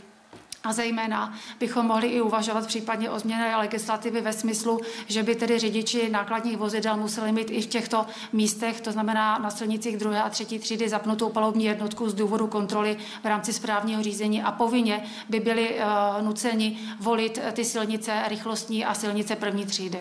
A 0.63 0.73
zejména 0.73 1.33
bychom 1.59 1.85
mohli 1.85 2.07
i 2.07 2.21
uvažovat 2.21 2.67
případně 2.67 3.09
o 3.09 3.19
změně 3.19 3.55
legislativy 3.55 4.21
ve 4.21 4.33
smyslu, 4.33 4.79
že 5.07 5.23
by 5.23 5.35
tedy 5.35 5.59
řidiči 5.59 6.09
nákladních 6.09 6.57
vozidel 6.57 6.97
museli 6.97 7.31
mít 7.31 7.51
i 7.51 7.61
v 7.61 7.67
těchto 7.67 8.05
místech, 8.33 8.81
to 8.81 8.91
znamená 8.91 9.37
na 9.37 9.49
silnicích 9.49 9.97
druhé 9.97 10.23
a 10.23 10.29
třetí 10.29 10.59
třídy, 10.59 10.89
zapnutou 10.89 11.29
palubní 11.29 11.65
jednotku 11.65 12.09
z 12.09 12.13
důvodu 12.13 12.47
kontroly 12.47 12.97
v 13.23 13.25
rámci 13.25 13.53
správního 13.53 14.03
řízení 14.03 14.43
a 14.43 14.51
povinně 14.51 15.03
by 15.29 15.39
byli 15.39 15.75
uh, 15.75 16.25
nuceni 16.25 16.79
volit 16.99 17.39
ty 17.53 17.65
silnice 17.65 18.23
rychlostní 18.27 18.85
a 18.85 18.93
silnice 18.93 19.35
první 19.35 19.65
třídy. 19.65 19.99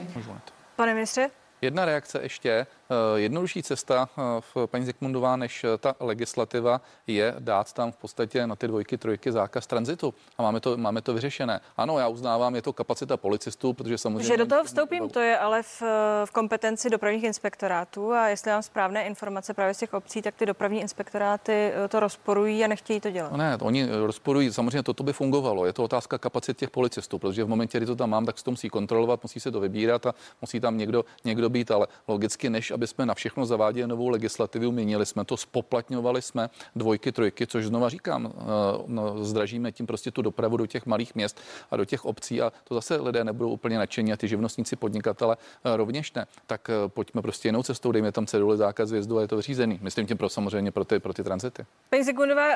Pane 0.76 0.94
ministře? 0.94 1.41
Jedna 1.62 1.84
reakce 1.84 2.18
ještě. 2.22 2.50
Eh, 2.90 3.20
jednodušší 3.20 3.62
cesta 3.62 4.08
eh, 4.18 4.22
v 4.54 4.66
paní 4.66 4.84
Zikmundová, 4.84 5.36
než 5.36 5.64
eh, 5.64 5.78
ta 5.78 5.94
legislativa, 6.00 6.80
je 7.06 7.34
dát 7.38 7.72
tam 7.72 7.92
v 7.92 7.96
podstatě 7.96 8.46
na 8.46 8.56
ty 8.56 8.68
dvojky, 8.68 8.98
trojky 8.98 9.32
zákaz 9.32 9.66
tranzitu. 9.66 10.14
A 10.38 10.42
máme 10.42 10.60
to, 10.60 10.76
máme 10.76 11.02
to 11.02 11.14
vyřešené. 11.14 11.60
Ano, 11.76 11.98
já 11.98 12.08
uznávám, 12.08 12.54
je 12.54 12.62
to 12.62 12.72
kapacita 12.72 13.16
policistů, 13.16 13.72
protože 13.72 13.98
samozřejmě. 13.98 14.26
Že 14.26 14.36
do 14.36 14.46
toho 14.46 14.64
vstoupím, 14.64 15.08
to 15.08 15.20
je 15.20 15.38
ale 15.38 15.62
v, 15.62 15.82
v 16.24 16.30
kompetenci 16.32 16.90
dopravních 16.90 17.24
inspektorátů 17.24 18.12
a 18.12 18.28
jestli 18.28 18.50
mám 18.50 18.62
správné 18.62 19.04
informace 19.04 19.54
právě 19.54 19.74
z 19.74 19.78
těch 19.78 19.94
obcí, 19.94 20.22
tak 20.22 20.34
ty 20.34 20.46
dopravní 20.46 20.80
inspektoráty 20.80 21.72
to 21.88 22.00
rozporují 22.00 22.64
a 22.64 22.66
nechtějí 22.66 23.00
to 23.00 23.10
dělat. 23.10 23.32
No 23.32 23.38
ne, 23.38 23.58
oni 23.60 23.88
rozporují, 24.06 24.52
samozřejmě 24.52 24.82
toto 24.82 25.02
by 25.02 25.12
fungovalo. 25.12 25.66
Je 25.66 25.72
to 25.72 25.84
otázka 25.84 26.18
kapacit 26.18 26.56
těch 26.56 26.70
policistů, 26.70 27.18
protože 27.18 27.44
v 27.44 27.48
momentě, 27.48 27.78
kdy 27.78 27.86
to 27.86 27.96
tam 27.96 28.10
mám, 28.10 28.26
tak 28.26 28.38
se 28.38 28.44
to 28.44 28.50
musí 28.50 28.68
kontrolovat, 28.68 29.22
musí 29.22 29.40
se 29.40 29.50
to 29.50 29.60
vybírat 29.60 30.06
a 30.06 30.14
musí 30.40 30.60
tam 30.60 30.78
někdo, 30.78 31.04
někdo 31.24 31.51
být, 31.52 31.70
ale 31.70 31.86
logicky, 32.08 32.50
než 32.50 32.70
aby 32.70 32.86
jsme 32.86 33.06
na 33.06 33.14
všechno 33.14 33.46
zaváděli 33.46 33.88
novou 33.88 34.08
legislativu, 34.08 34.72
měnili 34.72 35.06
jsme 35.06 35.24
to, 35.24 35.36
spoplatňovali 35.36 36.22
jsme 36.22 36.50
dvojky, 36.76 37.12
trojky, 37.12 37.46
což 37.46 37.66
znova 37.66 37.88
říkám, 37.88 38.32
eh, 38.36 38.42
no, 38.86 39.24
zdražíme 39.24 39.72
tím 39.72 39.86
prostě 39.86 40.10
tu 40.10 40.22
dopravu 40.22 40.56
do 40.56 40.66
těch 40.66 40.86
malých 40.86 41.14
měst 41.14 41.40
a 41.70 41.76
do 41.76 41.84
těch 41.84 42.04
obcí 42.04 42.42
a 42.42 42.52
to 42.64 42.74
zase 42.74 42.96
lidé 42.96 43.24
nebudou 43.24 43.50
úplně 43.50 43.78
nadšení 43.78 44.12
a 44.12 44.16
ty 44.16 44.28
živnostníci, 44.28 44.76
podnikatele 44.76 45.36
eh, 45.64 45.76
rovněž 45.76 46.12
ne. 46.12 46.26
Tak 46.46 46.70
eh, 46.70 46.88
pojďme 46.88 47.22
prostě 47.22 47.48
jinou 47.48 47.62
cestou, 47.62 47.92
dejme 47.92 48.12
tam 48.12 48.26
ceduly 48.26 48.56
zákaz 48.56 48.92
vjezdu 48.92 49.18
a 49.18 49.20
je 49.20 49.28
to 49.28 49.36
vyřízený. 49.36 49.78
Myslím 49.82 50.06
tím 50.06 50.16
pro 50.16 50.28
samozřejmě 50.28 50.70
pro 50.70 50.84
ty, 50.84 51.00
pro 51.00 51.12
ty 51.12 51.24
tranzity. 51.24 51.66
Paní 51.90 52.04
Sekundová, 52.04 52.48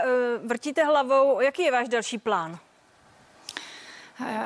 vrtíte 0.44 0.84
hlavou, 0.84 1.40
jaký 1.40 1.62
je 1.62 1.72
váš 1.72 1.88
další 1.88 2.18
plán? 2.18 2.58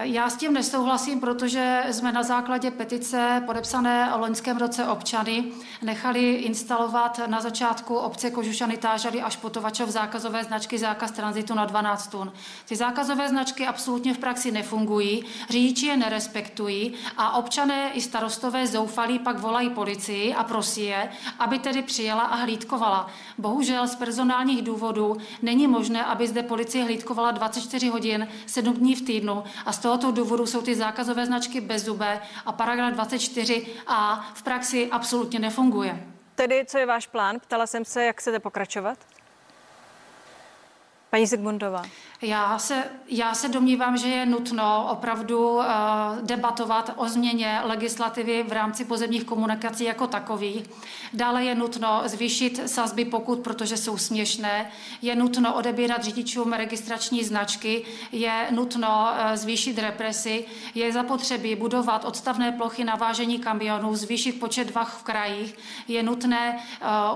Já 0.01 0.31
s 0.31 0.37
tím 0.37 0.53
nesouhlasím, 0.53 1.21
protože 1.21 1.85
jsme 1.91 2.13
na 2.13 2.23
základě 2.23 2.71
petice 2.71 3.43
podepsané 3.47 4.15
o 4.15 4.19
loňském 4.19 4.57
roce 4.57 4.87
občany 4.87 5.45
nechali 5.83 6.33
instalovat 6.33 7.21
na 7.27 7.41
začátku 7.41 7.97
obce 7.97 8.31
Kožušany 8.31 8.77
Tážady 8.77 9.23
až 9.23 9.37
Potovačov 9.37 9.91
zákazové 9.91 10.45
značky 10.45 10.79
zákaz 10.79 11.11
tranzitu 11.11 11.55
na 11.55 11.65
12 11.65 12.07
tun. 12.07 12.33
Ty 12.69 12.77
zákazové 12.77 13.29
značky 13.29 13.67
absolutně 13.67 14.15
v 14.15 14.19
praxi 14.19 14.51
nefungují, 14.51 15.25
řidiči 15.51 15.87
je 15.87 15.97
nerespektují 15.97 16.95
a 17.17 17.37
občané 17.37 17.91
i 17.93 18.01
starostové 18.01 18.67
zoufalí 18.67 19.19
pak 19.19 19.39
volají 19.39 19.71
policii 19.71 20.35
a 20.35 20.45
prosí 20.45 20.85
je, 20.85 21.11
aby 21.39 21.59
tedy 21.59 21.83
přijela 21.83 22.23
a 22.23 22.37
hlídkovala. 22.37 23.07
Bohužel 23.39 23.89
z 23.89 23.95
personálních 23.95 24.63
důvodů 24.63 25.17
není 25.43 25.67
možné, 25.67 26.05
aby 26.05 26.29
zde 26.29 26.43
policie 26.43 26.85
hlídkovala 26.85 27.31
24 27.31 27.89
hodin, 27.89 28.29
7 28.47 28.75
dní 28.75 28.95
v 28.95 29.03
týdnu 29.03 29.45
a 29.67 29.73
z 29.73 29.79
tohoto 29.79 30.13
důvodu 30.13 30.47
jsou 30.47 30.63
ty 30.63 30.75
zákazové 30.75 31.27
značky 31.27 31.61
bezzubé 31.61 32.21
a 32.47 32.53
paragraf 32.53 32.93
24a 32.93 34.23
v 34.35 34.43
praxi 34.43 34.89
absolutně 34.91 35.39
nefunguje. 35.39 36.07
Tedy, 36.35 36.65
co 36.67 36.79
je 36.79 36.87
váš 36.87 37.07
plán? 37.07 37.41
Ptala 37.41 37.67
jsem 37.67 37.85
se, 37.85 38.05
jak 38.05 38.21
chcete 38.21 38.39
pokračovat? 38.39 38.99
Paní 41.11 41.27
Zigmundová. 41.27 41.83
Já 42.23 42.59
se, 42.59 42.85
já 43.09 43.35
se 43.35 43.49
domnívám, 43.49 43.97
že 43.97 44.09
je 44.09 44.27
nutno 44.27 44.89
opravdu 44.91 45.51
uh, 45.51 45.65
debatovat 46.23 46.91
o 46.97 47.09
změně 47.09 47.61
legislativy 47.65 48.43
v 48.49 48.53
rámci 48.53 48.85
pozemních 48.85 49.25
komunikací 49.25 49.85
jako 49.85 50.07
takových. 50.07 50.71
Dále 51.13 51.45
je 51.45 51.55
nutno 51.55 52.03
zvýšit 52.05 52.61
sazby 52.67 53.05
pokud, 53.05 53.39
protože 53.41 53.77
jsou 53.77 53.99
směšné. 53.99 54.71
Je 55.03 55.17
nutno 55.17 55.55
odebírat 55.55 56.05
řidičům 56.05 56.53
registrační 56.53 57.25
značky. 57.25 57.85
Je 58.13 58.47
nutno 58.51 58.89
uh, 58.89 59.37
zvýšit 59.37 59.79
represi. 59.79 60.45
Je 60.75 60.93
zapotřebí 60.93 61.57
budovat 61.57 62.05
odstavné 62.05 62.53
plochy 62.53 62.85
na 62.85 62.97
vážení 62.97 63.39
kamionů, 63.39 63.95
zvýšit 63.97 64.41
počet 64.41 64.75
vah 64.75 64.99
v 64.99 65.03
krajích. 65.03 65.59
Je 65.89 66.03
nutné 66.03 66.59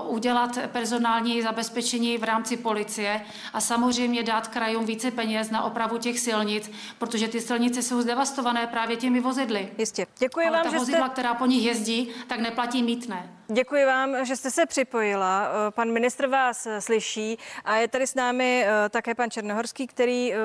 uh, 0.03 0.15
udělat 0.15 0.57
personální 0.71 1.41
zabezpečení 1.41 2.17
v 2.17 2.23
rámci 2.23 2.57
policie 2.57 3.21
a 3.53 3.61
samozřejmě 3.61 4.23
dát 4.23 4.47
krajům 4.47 4.85
více 4.95 5.11
peněz 5.11 5.51
na 5.51 5.63
opravu 5.63 5.97
těch 5.97 6.19
silnic, 6.19 6.71
protože 6.97 7.27
ty 7.27 7.41
silnice 7.41 7.81
jsou 7.81 8.01
zdevastované 8.01 8.67
právě 8.67 8.97
těmi 8.97 9.19
vozidly. 9.19 9.69
Jistě. 9.77 10.07
Děkuji 10.19 10.47
Ale 10.47 10.57
vám, 10.57 10.63
ta 10.63 10.71
že 10.71 10.77
vozidla, 10.77 11.05
jste... 11.05 11.13
která 11.13 11.33
po 11.33 11.45
nich 11.45 11.65
jezdí, 11.65 12.09
tak 12.27 12.39
neplatí 12.39 12.83
mítné. 12.83 13.29
Děkuji 13.47 13.85
vám, 13.85 14.25
že 14.25 14.35
jste 14.35 14.51
se 14.51 14.65
připojila. 14.65 15.47
Eh, 15.47 15.71
pan 15.71 15.91
ministr 15.91 16.27
vás 16.27 16.67
slyší 16.79 17.37
a 17.65 17.75
je 17.75 17.87
tady 17.87 18.07
s 18.07 18.15
námi 18.15 18.65
eh, 18.65 18.89
také 18.89 19.15
pan 19.15 19.31
Černohorský, 19.31 19.87
který 19.87 20.33
eh, 20.33 20.37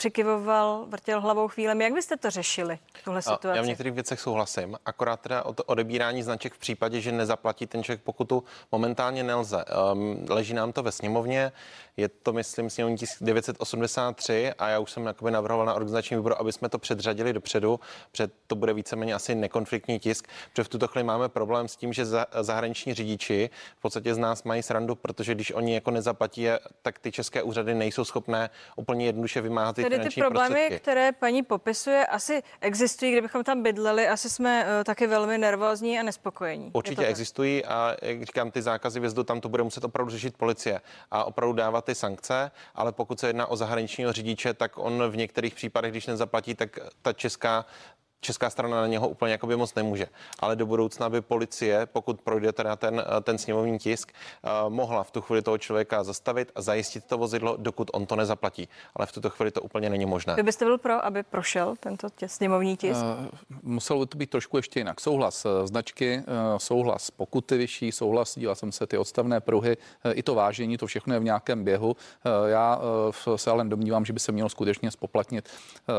přikyvoval, 0.00 0.86
vrtěl 0.88 1.20
hlavou 1.20 1.48
chvílemi. 1.48 1.84
Jak 1.84 1.92
byste 1.92 2.16
to 2.16 2.30
řešili, 2.30 2.78
tuhle 3.04 3.22
situaci? 3.22 3.56
Já 3.58 3.62
v 3.62 3.66
některých 3.66 3.92
věcech 3.92 4.20
souhlasím, 4.20 4.76
akorát 4.86 5.20
teda 5.20 5.42
o 5.42 5.52
to 5.52 5.64
odebírání 5.64 6.22
značek 6.22 6.54
v 6.54 6.58
případě, 6.58 7.00
že 7.00 7.12
nezaplatí 7.12 7.66
ten 7.66 7.82
člověk 7.82 8.00
pokutu, 8.02 8.44
momentálně 8.72 9.22
nelze. 9.22 9.64
Um, 9.92 10.26
leží 10.28 10.54
nám 10.54 10.72
to 10.72 10.82
ve 10.82 10.92
sněmovně, 10.92 11.52
je 11.96 12.08
to, 12.08 12.32
myslím, 12.32 12.70
sněmovní 12.70 12.98
tisk 12.98 13.16
983 13.20 14.52
a 14.58 14.68
já 14.68 14.78
už 14.78 14.90
jsem 14.90 15.06
jakoby 15.06 15.30
navrhoval 15.30 15.66
na 15.66 15.74
organizační 15.74 16.16
výboru, 16.16 16.40
aby 16.40 16.52
jsme 16.52 16.68
to 16.68 16.78
předřadili 16.78 17.32
dopředu, 17.32 17.80
před 18.12 18.32
to 18.46 18.54
bude 18.54 18.72
víceméně 18.72 19.14
asi 19.14 19.34
nekonfliktní 19.34 19.98
tisk, 19.98 20.28
protože 20.52 20.64
v 20.64 20.68
tuto 20.68 20.88
chvíli 20.88 21.04
máme 21.04 21.28
problém 21.28 21.68
s 21.68 21.76
tím, 21.76 21.92
že 21.92 22.06
za, 22.06 22.26
zahraniční 22.40 22.94
řidiči 22.94 23.50
v 23.78 23.82
podstatě 23.82 24.14
z 24.14 24.18
nás 24.18 24.42
mají 24.44 24.62
srandu, 24.62 24.94
protože 24.94 25.34
když 25.34 25.52
oni 25.52 25.74
jako 25.74 25.90
nezaplatí, 25.90 26.46
tak 26.82 26.98
ty 26.98 27.12
české 27.12 27.42
úřady 27.42 27.74
nejsou 27.74 28.04
schopné 28.04 28.50
úplně 28.76 29.06
jednoduše 29.06 29.40
vymáhat 29.40 29.76
ty 29.76 29.89
Tedy 29.98 30.10
ty 30.10 30.20
problémy, 30.20 30.54
prostředky. 30.54 30.82
které 30.82 31.12
paní 31.12 31.42
popisuje, 31.42 32.06
asi 32.06 32.42
existují. 32.60 33.12
Kdybychom 33.12 33.44
tam 33.44 33.62
bydleli, 33.62 34.08
asi 34.08 34.30
jsme 34.30 34.64
uh, 34.64 34.84
taky 34.84 35.06
velmi 35.06 35.38
nervózní 35.38 35.98
a 35.98 36.02
nespokojení. 36.02 36.70
Určitě 36.72 37.06
existují 37.06 37.64
a 37.64 37.96
jak 38.02 38.22
říkám, 38.22 38.50
ty 38.50 38.62
zákazy 38.62 39.00
vjezdu 39.00 39.24
tam 39.24 39.40
to 39.40 39.48
bude 39.48 39.62
muset 39.62 39.84
opravdu 39.84 40.10
řešit 40.10 40.36
policie 40.36 40.80
a 41.10 41.24
opravdu 41.24 41.52
dávat 41.52 41.84
ty 41.84 41.94
sankce, 41.94 42.50
ale 42.74 42.92
pokud 42.92 43.20
se 43.20 43.26
jedná 43.26 43.46
o 43.46 43.56
zahraničního 43.56 44.12
řidiče, 44.12 44.54
tak 44.54 44.78
on 44.78 45.10
v 45.10 45.16
některých 45.16 45.54
případech, 45.54 45.90
když 45.90 46.06
nezaplatí, 46.06 46.54
tak 46.54 46.78
ta 47.02 47.12
česká 47.12 47.64
česká 48.20 48.50
strana 48.50 48.80
na 48.80 48.86
něho 48.86 49.08
úplně 49.08 49.32
jakoby 49.32 49.56
moc 49.56 49.74
nemůže. 49.74 50.06
Ale 50.38 50.56
do 50.56 50.66
budoucna 50.66 51.08
by 51.08 51.20
policie, 51.20 51.86
pokud 51.86 52.20
projde 52.20 52.52
teda 52.52 52.76
ten, 52.76 53.04
ten 53.22 53.38
sněmovní 53.38 53.78
tisk, 53.78 54.12
eh, 54.12 54.48
mohla 54.68 55.02
v 55.02 55.10
tu 55.10 55.20
chvíli 55.20 55.42
toho 55.42 55.58
člověka 55.58 56.04
zastavit 56.04 56.52
a 56.54 56.62
zajistit 56.62 57.04
to 57.04 57.18
vozidlo, 57.18 57.56
dokud 57.56 57.90
on 57.92 58.06
to 58.06 58.16
nezaplatí. 58.16 58.68
Ale 58.96 59.06
v 59.06 59.12
tuto 59.12 59.30
chvíli 59.30 59.50
to 59.50 59.62
úplně 59.62 59.90
není 59.90 60.06
možné. 60.06 60.34
Vy 60.34 60.42
byste 60.42 60.64
byl 60.64 60.78
pro, 60.78 61.04
aby 61.04 61.22
prošel 61.22 61.74
tento 61.80 62.08
tě, 62.10 62.28
sněmovní 62.28 62.76
tisk? 62.76 63.00
Uh, 63.00 63.26
muselo 63.62 64.00
by 64.00 64.06
to 64.06 64.18
být 64.18 64.30
trošku 64.30 64.56
ještě 64.56 64.80
jinak. 64.80 65.00
Souhlas 65.00 65.44
eh, 65.44 65.66
značky, 65.66 66.18
uh, 66.18 66.58
souhlas 66.58 67.10
pokuty 67.10 67.56
vyšší, 67.56 67.92
souhlas, 67.92 68.38
díval 68.38 68.54
jsem 68.54 68.72
se 68.72 68.86
ty 68.86 68.98
odstavné 68.98 69.40
pruhy, 69.40 69.76
uh, 69.76 70.12
i 70.14 70.22
to 70.22 70.34
vážení, 70.34 70.76
to 70.76 70.86
všechno 70.86 71.14
je 71.14 71.20
v 71.20 71.24
nějakém 71.24 71.64
běhu. 71.64 71.96
Já 72.46 72.80
se 73.36 73.50
ale 73.50 73.64
domnívám, 73.64 74.04
že 74.04 74.12
by 74.12 74.20
se 74.20 74.32
mělo 74.32 74.48
skutečně 74.48 74.90
spoplatnit 74.90 75.48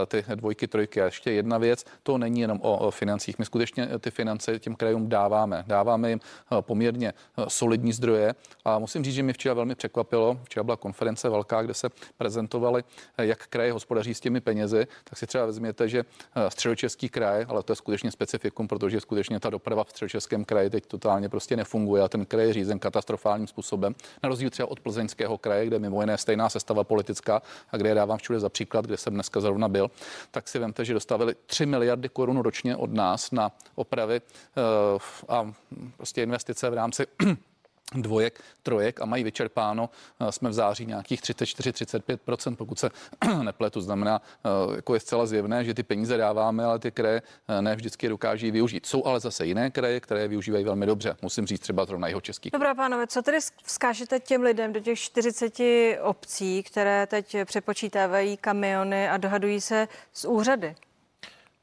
ty 0.08 0.26
dvojky, 0.36 0.68
trojky. 0.68 1.02
A 1.02 1.06
ještě 1.06 1.32
jedna 1.32 1.58
věc, 1.58 1.86
to 2.04 2.11
to 2.12 2.18
není 2.18 2.42
jenom 2.42 2.60
o, 2.62 2.92
financích. 2.92 3.40
My 3.40 3.46
skutečně 3.46 3.90
ty 4.00 4.12
finance 4.12 4.60
těm 4.60 4.76
krajům 4.76 5.10
dáváme. 5.10 5.64
Dáváme 5.68 6.10
jim 6.10 6.20
eh, 6.20 6.62
poměrně 6.62 7.14
eh, 7.14 7.46
solidní 7.48 7.94
zdroje 7.94 8.36
a 8.66 8.80
musím 8.80 9.04
říct, 9.04 9.14
že 9.14 9.24
mě 9.24 9.34
včera 9.34 9.54
velmi 9.54 9.76
překvapilo. 9.76 10.40
Včera 10.44 10.64
byla 10.64 10.78
konference 10.78 11.30
velká, 11.30 11.62
kde 11.62 11.74
se 11.74 11.90
prezentovali, 12.18 12.84
eh, 13.18 13.26
jak 13.26 13.48
kraje 13.48 13.72
hospodaří 13.72 14.14
s 14.14 14.20
těmi 14.20 14.42
penězi. 14.42 14.88
Tak 15.04 15.18
si 15.18 15.28
třeba 15.28 15.46
vezměte, 15.46 15.90
že 15.90 16.04
středočeský 16.50 17.10
kraj, 17.10 17.46
ale 17.48 17.64
to 17.64 17.72
je 17.72 17.76
skutečně 17.76 18.12
specifikum, 18.12 18.68
protože 18.68 19.00
skutečně 19.00 19.40
ta 19.40 19.50
doprava 19.50 19.84
v 19.84 19.90
středočeském 19.90 20.46
kraji 20.46 20.70
teď 20.70 20.86
totálně 20.86 21.30
prostě 21.30 21.56
nefunguje 21.56 22.04
a 22.04 22.08
ten 22.08 22.26
kraj 22.26 22.48
je 22.48 22.54
řízen 22.54 22.80
katastrofálním 22.80 23.48
způsobem. 23.48 23.96
Na 24.24 24.30
rozdíl 24.30 24.50
třeba 24.50 24.72
od 24.72 24.80
plzeňského 24.80 25.38
kraje, 25.38 25.66
kde 25.66 25.80
mimo 25.80 26.02
jiné 26.02 26.18
stejná 26.18 26.50
sestava 26.50 26.84
politická 26.84 27.42
a 27.72 27.78
kde 27.78 27.90
je 27.90 27.96
dávám 27.96 28.18
všude 28.18 28.40
za 28.40 28.50
příklad, 28.50 28.86
kde 28.86 28.98
jsem 28.98 29.14
dneska 29.14 29.40
zrovna 29.40 29.68
byl, 29.68 29.92
tak 30.32 30.48
si 30.48 30.60
vemte, 30.60 30.86
že 30.86 30.94
dostavili 30.94 31.36
3 31.46 31.66
miliardy 31.66 32.01
korun 32.10 32.38
ročně 32.38 32.76
od 32.76 32.94
nás 32.94 33.32
na 33.32 33.52
opravy 33.76 34.22
eh, 34.22 35.00
a 35.28 35.54
prostě 35.98 36.24
investice 36.24 36.70
v 36.70 36.74
rámci 36.74 37.08
dvojek, 37.96 38.42
trojek 38.64 39.02
a 39.02 39.06
mají 39.06 39.24
vyčerpáno, 39.24 39.90
eh, 40.20 40.32
jsme 40.32 40.50
v 40.50 40.54
září 40.54 40.86
nějakých 40.86 41.22
34-35%, 41.22 42.56
pokud 42.56 42.80
se 42.80 42.90
nepletu. 43.44 43.82
Znamená, 43.82 44.22
eh, 44.22 44.76
jako 44.76 44.94
je 44.94 45.00
zcela 45.00 45.26
zjevné, 45.26 45.66
že 45.66 45.74
ty 45.74 45.84
peníze 45.84 46.18
dáváme, 46.18 46.66
ale 46.66 46.80
ty 46.80 46.92
kraje 46.92 47.22
ne 47.62 47.76
vždycky 47.76 48.10
dokáží 48.10 48.52
využít. 48.52 48.86
Jsou 48.86 49.06
ale 49.06 49.20
zase 49.20 49.46
jiné 49.46 49.72
kraje, 49.72 50.00
které 50.00 50.28
využívají 50.28 50.66
velmi 50.66 50.86
dobře. 50.86 51.18
Musím 51.22 51.46
říct 51.46 51.60
třeba 51.60 51.86
zrovna 51.86 52.08
jeho 52.08 52.22
český. 52.22 52.50
Dobrá, 52.50 52.76
pánové, 52.76 53.08
co 53.08 53.22
tedy 53.22 53.38
vzkážete 53.64 54.20
těm 54.20 54.42
lidem 54.42 54.74
do 54.74 54.80
těch 54.80 55.00
40 55.00 55.54
obcí, 56.02 56.64
které 56.64 57.08
teď 57.08 57.36
přepočítávají 57.46 58.38
kamiony 58.38 59.10
a 59.10 59.18
dohadují 59.18 59.62
se 59.62 59.88
z 60.14 60.26
úřady? 60.26 60.76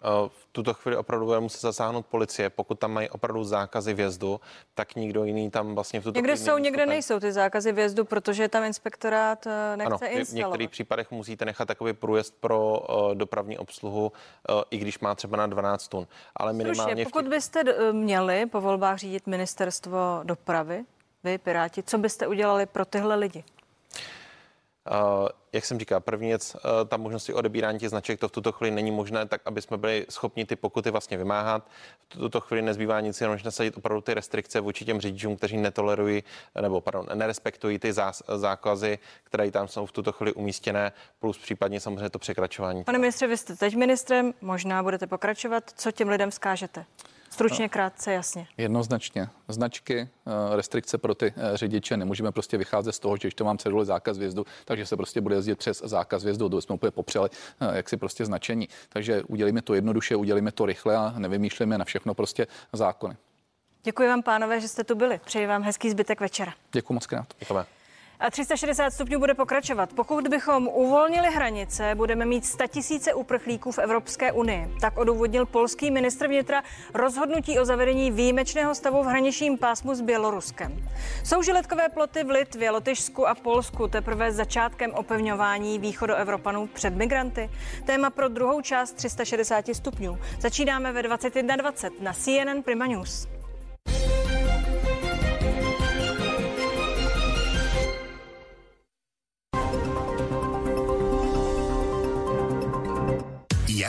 Eh, 0.04 0.28
v 0.28 0.46
tuto 0.52 0.74
chvíli 0.74 0.96
opravdu 0.96 1.26
bude 1.26 1.40
muset 1.40 1.60
zasáhnout 1.60 2.06
policie. 2.06 2.50
Pokud 2.50 2.78
tam 2.78 2.92
mají 2.92 3.10
opravdu 3.10 3.44
zákazy 3.44 3.94
vjezdu, 3.94 4.40
tak 4.74 4.94
nikdo 4.94 5.24
jiný 5.24 5.50
tam 5.50 5.74
vlastně 5.74 6.00
v 6.00 6.04
tuto 6.04 6.18
Někde 6.18 6.36
jsou, 6.36 6.58
někde 6.58 6.86
nejsou 6.86 7.20
ty 7.20 7.32
zákazy 7.32 7.72
vjezdu, 7.72 8.04
protože 8.04 8.48
tam 8.48 8.64
inspektorát 8.64 9.46
eh, 9.46 9.76
nechce 9.76 10.08
ano, 10.08 10.18
instalovat. 10.18 10.30
v 10.30 10.34
některých 10.34 10.70
případech 10.70 11.10
musíte 11.10 11.44
nechat 11.44 11.68
takový 11.68 11.92
průjezd 11.92 12.34
pro 12.40 12.80
uh, 12.80 13.14
dopravní 13.14 13.58
obsluhu, 13.58 14.12
uh, 14.50 14.62
i 14.70 14.78
když 14.78 14.98
má 14.98 15.14
třeba 15.14 15.36
na 15.36 15.46
12 15.46 15.88
tun. 15.88 16.06
Ale 16.36 16.52
minimálně... 16.52 16.92
Slušně, 16.92 17.04
pokud 17.04 17.28
byste 17.28 17.64
měli 17.92 18.46
po 18.46 18.60
volbách 18.60 18.98
řídit 18.98 19.26
ministerstvo 19.26 20.20
dopravy, 20.22 20.84
vy, 21.24 21.38
Piráti, 21.38 21.82
co 21.82 21.98
byste 21.98 22.26
udělali 22.26 22.66
pro 22.66 22.84
tyhle 22.84 23.14
lidi? 23.14 23.38
Uh, 23.38 23.58
jak 25.52 25.64
jsem 25.64 25.78
říkal, 25.78 26.00
první 26.00 26.28
věc, 26.28 26.54
uh, 26.54 26.60
ta 26.88 26.96
možnosti 26.96 27.32
odebírání 27.32 27.78
těch 27.78 27.88
značek, 27.88 28.20
to 28.20 28.28
v 28.28 28.32
tuto 28.32 28.52
chvíli 28.52 28.70
není 28.70 28.90
možné, 28.90 29.26
tak 29.26 29.40
aby 29.44 29.62
jsme 29.62 29.76
byli 29.76 30.06
schopni 30.08 30.44
ty 30.44 30.56
pokuty 30.56 30.90
vlastně 30.90 31.16
vymáhat. 31.16 31.70
V 32.08 32.16
tuto 32.16 32.40
chvíli 32.40 32.62
nezbývá 32.62 33.00
nic 33.00 33.20
jenom, 33.20 33.34
než 33.34 33.42
nasadit 33.42 33.76
opravdu 33.76 34.00
ty 34.00 34.14
restrikce 34.14 34.60
vůči 34.60 34.84
těm 34.84 35.00
řidičům, 35.00 35.36
kteří 35.36 35.56
netolerují 35.56 36.22
nebo 36.60 36.80
pardon, 36.80 37.06
nerespektují 37.14 37.78
ty 37.78 37.92
zás, 37.92 38.22
zákazy, 38.36 38.98
které 39.24 39.50
tam 39.50 39.68
jsou 39.68 39.86
v 39.86 39.92
tuto 39.92 40.12
chvíli 40.12 40.32
umístěné, 40.32 40.92
plus 41.20 41.38
případně 41.38 41.80
samozřejmě 41.80 42.10
to 42.10 42.18
překračování. 42.18 42.84
Pane 42.84 42.98
ministře, 42.98 43.26
vy 43.26 43.36
jste 43.36 43.56
teď 43.56 43.76
ministrem, 43.76 44.34
možná 44.40 44.82
budete 44.82 45.06
pokračovat. 45.06 45.70
Co 45.76 45.92
těm 45.92 46.08
lidem 46.08 46.30
zkážete? 46.30 46.84
Stručně, 47.38 47.64
no. 47.64 47.68
krátce, 47.68 48.12
jasně. 48.12 48.46
Jednoznačně. 48.56 49.28
Značky, 49.48 49.98
eh, 50.00 50.56
restrikce 50.56 50.98
pro 50.98 51.14
ty 51.14 51.34
eh, 51.36 51.56
řidiče. 51.56 51.96
Nemůžeme 51.96 52.32
prostě 52.32 52.58
vycházet 52.58 52.92
z 52.92 52.98
toho, 52.98 53.16
že 53.16 53.20
když 53.20 53.34
to 53.34 53.44
mám 53.44 53.58
ceduli 53.58 53.86
zákaz 53.86 54.18
vjezdu, 54.18 54.46
takže 54.64 54.86
se 54.86 54.96
prostě 54.96 55.20
bude 55.20 55.34
jezdit 55.34 55.58
přes 55.58 55.82
zákaz 55.84 56.24
vjezdu. 56.24 56.48
To 56.48 56.60
jsme 56.60 56.74
úplně 56.74 56.90
popřeli, 56.90 57.28
eh, 57.60 57.76
jak 57.76 57.88
si 57.88 57.96
prostě 57.96 58.24
značení. 58.24 58.68
Takže 58.88 59.22
udělíme 59.22 59.62
to 59.62 59.74
jednoduše, 59.74 60.16
udělíme 60.16 60.52
to 60.52 60.66
rychle 60.66 60.96
a 60.96 61.14
nevymýšlíme 61.18 61.78
na 61.78 61.84
všechno 61.84 62.14
prostě 62.14 62.46
zákony. 62.72 63.16
Děkuji 63.82 64.08
vám, 64.08 64.22
pánové, 64.22 64.60
že 64.60 64.68
jste 64.68 64.84
tu 64.84 64.94
byli. 64.94 65.20
Přeji 65.24 65.46
vám 65.46 65.62
hezký 65.62 65.90
zbytek 65.90 66.20
večera. 66.20 66.52
Děkuji 66.72 66.94
moc 66.94 67.06
krát. 67.06 67.26
Děkujeme. 67.38 67.77
A 68.20 68.30
360 68.30 68.90
stupňů 68.90 69.18
bude 69.18 69.34
pokračovat. 69.34 69.92
Pokud 69.92 70.28
bychom 70.28 70.68
uvolnili 70.68 71.28
hranice, 71.28 71.94
budeme 71.94 72.24
mít 72.24 72.44
100 72.44 72.66
tisíce 72.66 73.14
uprchlíků 73.14 73.72
v 73.72 73.78
Evropské 73.78 74.32
unii. 74.32 74.74
Tak 74.80 74.98
odůvodnil 74.98 75.46
polský 75.46 75.90
ministr 75.90 76.26
vnitra 76.26 76.62
rozhodnutí 76.94 77.58
o 77.58 77.64
zavedení 77.64 78.10
výjimečného 78.10 78.74
stavu 78.74 79.02
v 79.02 79.06
hraničním 79.06 79.58
pásmu 79.58 79.94
s 79.94 80.00
Běloruskem. 80.00 80.88
Jsou 81.24 81.42
žiletkové 81.42 81.88
ploty 81.88 82.24
v 82.24 82.30
Litvě, 82.30 82.70
Lotyšsku 82.70 83.28
a 83.28 83.34
Polsku 83.34 83.88
teprve 83.88 84.32
začátkem 84.32 84.94
opevňování 84.94 85.78
východoevropanů 85.78 86.66
před 86.66 86.94
migranty? 86.94 87.50
Téma 87.86 88.10
pro 88.10 88.28
druhou 88.28 88.60
část 88.60 88.92
360 88.92 89.64
stupňů. 89.72 90.18
Začínáme 90.40 90.92
ve 90.92 91.02
21.20 91.02 91.90
na 92.00 92.12
CNN 92.12 92.62
Prima 92.64 92.86
News. 92.86 93.28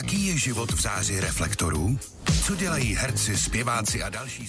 Jaký 0.00 0.26
je 0.26 0.38
život 0.38 0.72
v 0.72 0.80
záři 0.80 1.20
reflektorů? 1.20 1.98
Co 2.46 2.54
dělají 2.56 2.94
herci, 2.94 3.36
zpěváci 3.36 4.02
a 4.02 4.08
další 4.08 4.46